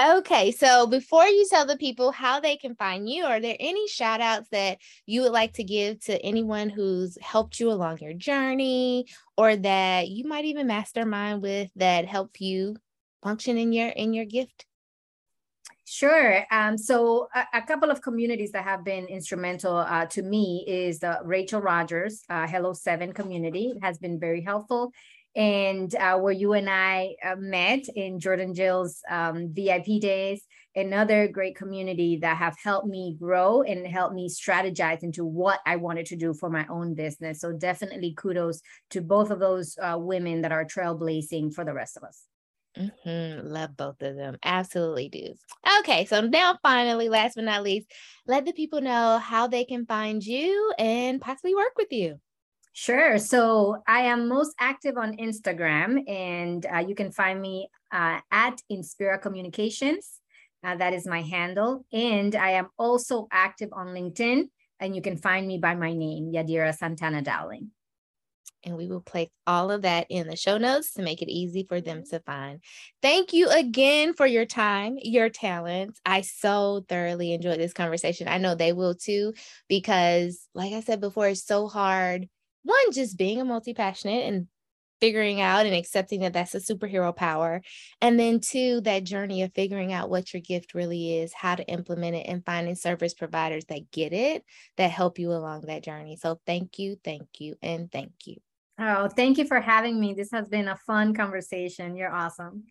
Okay, 0.00 0.50
so 0.52 0.86
before 0.86 1.26
you 1.26 1.46
tell 1.48 1.66
the 1.66 1.76
people 1.76 2.10
how 2.10 2.40
they 2.40 2.56
can 2.56 2.74
find 2.74 3.08
you, 3.08 3.24
are 3.24 3.40
there 3.40 3.56
any 3.60 3.86
shout 3.88 4.20
outs 4.20 4.48
that 4.50 4.78
you 5.04 5.22
would 5.22 5.32
like 5.32 5.54
to 5.54 5.64
give 5.64 6.00
to 6.04 6.18
anyone 6.24 6.70
who's 6.70 7.18
helped 7.20 7.60
you 7.60 7.70
along 7.70 7.98
your 7.98 8.14
journey 8.14 9.06
or 9.36 9.56
that 9.56 10.08
you 10.08 10.24
might 10.24 10.44
even 10.44 10.66
mastermind 10.66 11.42
with 11.42 11.70
that 11.76 12.06
help 12.06 12.40
you 12.40 12.76
function 13.22 13.58
in 13.58 13.72
your 13.72 13.88
in 13.88 14.14
your 14.14 14.24
gift? 14.24 14.64
Sure. 15.84 16.46
Um, 16.52 16.78
so 16.78 17.28
a, 17.34 17.58
a, 17.58 17.62
couple 17.62 17.90
of 17.90 18.00
communities 18.00 18.52
that 18.52 18.62
have 18.62 18.84
been 18.84 19.06
instrumental 19.06 19.76
uh, 19.76 20.06
to 20.06 20.22
me 20.22 20.64
is 20.68 21.00
the 21.00 21.18
Rachel 21.24 21.60
Rodgers 21.60 22.22
uh, 22.30 22.46
Hello 22.46 22.72
Seven 22.72 23.12
community. 23.12 23.72
It 23.74 23.82
has 23.82 23.98
been 23.98 24.20
very 24.20 24.40
helpful 24.40 24.92
and 25.36 25.94
uh, 25.94 26.18
where 26.18 26.32
you 26.32 26.54
and 26.54 26.68
I 26.68 27.14
uh, 27.24 27.36
met 27.36 27.88
in 27.94 28.18
Jordan 28.18 28.52
Gill's 28.52 29.00
um, 29.08 29.52
VIP 29.52 30.00
days, 30.00 30.42
another 30.74 31.28
great 31.28 31.56
community 31.56 32.18
that 32.22 32.36
have 32.36 32.56
helped 32.62 32.88
me 32.88 33.16
grow 33.18 33.62
and 33.62 33.86
helped 33.86 34.14
me 34.14 34.28
strategize 34.28 35.02
into 35.02 35.24
what 35.24 35.60
I 35.66 35.76
wanted 35.76 36.06
to 36.06 36.16
do 36.16 36.34
for 36.34 36.50
my 36.50 36.66
own 36.68 36.94
business. 36.94 37.40
So 37.40 37.52
definitely 37.52 38.14
kudos 38.16 38.60
to 38.90 39.00
both 39.00 39.30
of 39.30 39.38
those 39.38 39.76
uh, 39.80 39.96
women 39.98 40.42
that 40.42 40.52
are 40.52 40.64
trailblazing 40.64 41.54
for 41.54 41.64
the 41.64 41.74
rest 41.74 41.96
of 41.96 42.02
us. 42.02 42.22
Mm-hmm. 42.76 43.48
Love 43.48 43.76
both 43.76 44.00
of 44.02 44.16
them. 44.16 44.36
Absolutely 44.44 45.08
do. 45.08 45.34
Okay, 45.80 46.04
so 46.04 46.20
now 46.20 46.58
finally, 46.62 47.08
last 47.08 47.34
but 47.34 47.44
not 47.44 47.62
least, 47.62 47.90
let 48.26 48.44
the 48.44 48.52
people 48.52 48.80
know 48.80 49.18
how 49.18 49.48
they 49.48 49.64
can 49.64 49.86
find 49.86 50.24
you 50.24 50.72
and 50.78 51.20
possibly 51.20 51.54
work 51.54 51.72
with 51.76 51.92
you. 51.92 52.20
Sure. 52.72 53.18
So 53.18 53.82
I 53.86 54.02
am 54.02 54.28
most 54.28 54.54
active 54.58 54.96
on 54.96 55.16
Instagram, 55.16 56.08
and 56.08 56.64
uh, 56.72 56.78
you 56.78 56.94
can 56.94 57.10
find 57.10 57.40
me 57.40 57.68
uh, 57.92 58.20
at 58.30 58.62
Inspira 58.70 59.20
Communications. 59.20 60.20
Uh, 60.62 60.76
that 60.76 60.92
is 60.92 61.06
my 61.06 61.22
handle. 61.22 61.84
And 61.92 62.34
I 62.34 62.50
am 62.50 62.68
also 62.78 63.26
active 63.32 63.70
on 63.72 63.88
LinkedIn, 63.88 64.44
and 64.78 64.94
you 64.94 65.02
can 65.02 65.16
find 65.16 65.46
me 65.46 65.58
by 65.58 65.74
my 65.74 65.92
name, 65.92 66.32
Yadira 66.32 66.74
Santana 66.76 67.22
Dowling. 67.22 67.70
And 68.62 68.76
we 68.76 68.86
will 68.86 69.00
place 69.00 69.30
all 69.46 69.70
of 69.70 69.82
that 69.82 70.06
in 70.10 70.28
the 70.28 70.36
show 70.36 70.58
notes 70.58 70.92
to 70.92 71.02
make 71.02 71.22
it 71.22 71.30
easy 71.30 71.64
for 71.66 71.80
them 71.80 72.04
to 72.10 72.20
find. 72.20 72.62
Thank 73.00 73.32
you 73.32 73.48
again 73.48 74.12
for 74.12 74.26
your 74.26 74.44
time, 74.44 74.96
your 75.00 75.30
talents. 75.30 75.98
I 76.04 76.20
so 76.20 76.84
thoroughly 76.86 77.32
enjoyed 77.32 77.58
this 77.58 77.72
conversation. 77.72 78.28
I 78.28 78.36
know 78.36 78.54
they 78.54 78.74
will 78.74 78.94
too, 78.94 79.32
because, 79.66 80.46
like 80.54 80.74
I 80.74 80.80
said 80.80 81.00
before, 81.00 81.28
it's 81.28 81.44
so 81.44 81.68
hard 81.68 82.28
one, 82.62 82.92
just 82.92 83.16
being 83.16 83.40
a 83.40 83.44
multi 83.44 83.74
passionate 83.74 84.26
and 84.26 84.46
figuring 85.00 85.40
out 85.40 85.66
and 85.66 85.74
accepting 85.74 86.20
that 86.20 86.34
that's 86.34 86.54
a 86.54 86.60
superhero 86.60 87.14
power. 87.14 87.62
And 88.00 88.20
then 88.20 88.40
two, 88.40 88.82
that 88.82 89.04
journey 89.04 89.42
of 89.42 89.52
figuring 89.54 89.92
out 89.92 90.10
what 90.10 90.32
your 90.32 90.42
gift 90.42 90.74
really 90.74 91.18
is, 91.18 91.32
how 91.32 91.54
to 91.54 91.66
implement 91.66 92.16
it, 92.16 92.26
and 92.28 92.44
finding 92.44 92.74
service 92.74 93.14
providers 93.14 93.64
that 93.66 93.90
get 93.90 94.12
it, 94.12 94.44
that 94.76 94.90
help 94.90 95.18
you 95.18 95.32
along 95.32 95.62
that 95.62 95.82
journey. 95.82 96.16
So 96.16 96.40
thank 96.46 96.78
you, 96.78 96.96
thank 97.02 97.28
you, 97.38 97.56
and 97.62 97.90
thank 97.90 98.12
you. 98.26 98.36
Oh, 98.78 99.08
thank 99.08 99.38
you 99.38 99.46
for 99.46 99.60
having 99.60 99.98
me. 99.98 100.14
This 100.14 100.30
has 100.32 100.48
been 100.48 100.68
a 100.68 100.76
fun 100.76 101.14
conversation. 101.14 101.96
You're 101.96 102.14
awesome. 102.14 102.64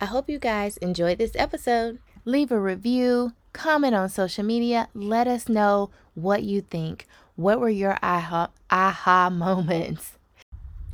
I 0.00 0.06
hope 0.06 0.28
you 0.28 0.38
guys 0.38 0.76
enjoyed 0.78 1.18
this 1.18 1.36
episode. 1.36 1.98
Leave 2.24 2.50
a 2.50 2.58
review, 2.58 3.32
comment 3.52 3.94
on 3.94 4.08
social 4.08 4.44
media, 4.44 4.88
let 4.94 5.28
us 5.28 5.48
know 5.48 5.90
what 6.14 6.42
you 6.42 6.60
think. 6.60 7.06
What 7.36 7.58
were 7.58 7.68
your 7.68 7.98
aha, 8.00 8.50
aha 8.70 9.28
moments? 9.28 10.12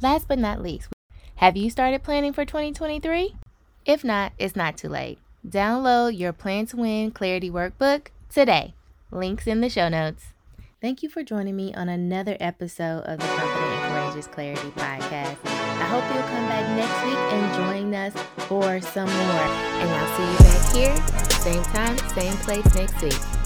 Last 0.00 0.26
but 0.26 0.38
not 0.38 0.62
least, 0.62 0.88
have 1.36 1.54
you 1.56 1.68
started 1.68 2.02
planning 2.02 2.32
for 2.32 2.46
2023? 2.46 3.34
If 3.84 4.04
not, 4.04 4.32
it's 4.38 4.56
not 4.56 4.78
too 4.78 4.88
late. 4.88 5.18
Download 5.46 6.16
your 6.16 6.32
Plan 6.32 6.64
to 6.66 6.78
Win 6.78 7.10
Clarity 7.10 7.50
Workbook 7.50 8.06
today. 8.30 8.74
Links 9.10 9.46
in 9.46 9.60
the 9.60 9.68
show 9.68 9.90
notes. 9.90 10.28
Thank 10.80 11.02
you 11.02 11.10
for 11.10 11.22
joining 11.22 11.56
me 11.56 11.74
on 11.74 11.90
another 11.90 12.38
episode 12.40 13.00
of 13.00 13.18
the 13.18 13.26
Confident 13.26 13.72
and 13.72 13.92
Courageous 13.92 14.26
Clarity 14.26 14.70
Podcast. 14.70 15.36
I 15.44 15.84
hope 15.84 16.04
you'll 16.14 16.22
come 16.22 16.48
back 16.48 16.64
next 16.74 17.04
week 17.04 17.18
and 17.34 17.54
join 17.54 17.94
us 17.94 18.14
for 18.48 18.80
some 18.80 19.10
more. 19.10 19.46
And 19.80 19.90
I'll 19.90 20.16
see 20.16 20.32
you 20.32 20.38
back 20.38 20.72
here, 20.72 21.32
same 21.40 21.62
time, 21.64 21.98
same 22.14 22.36
place 22.38 22.74
next 22.74 23.02
week. 23.02 23.39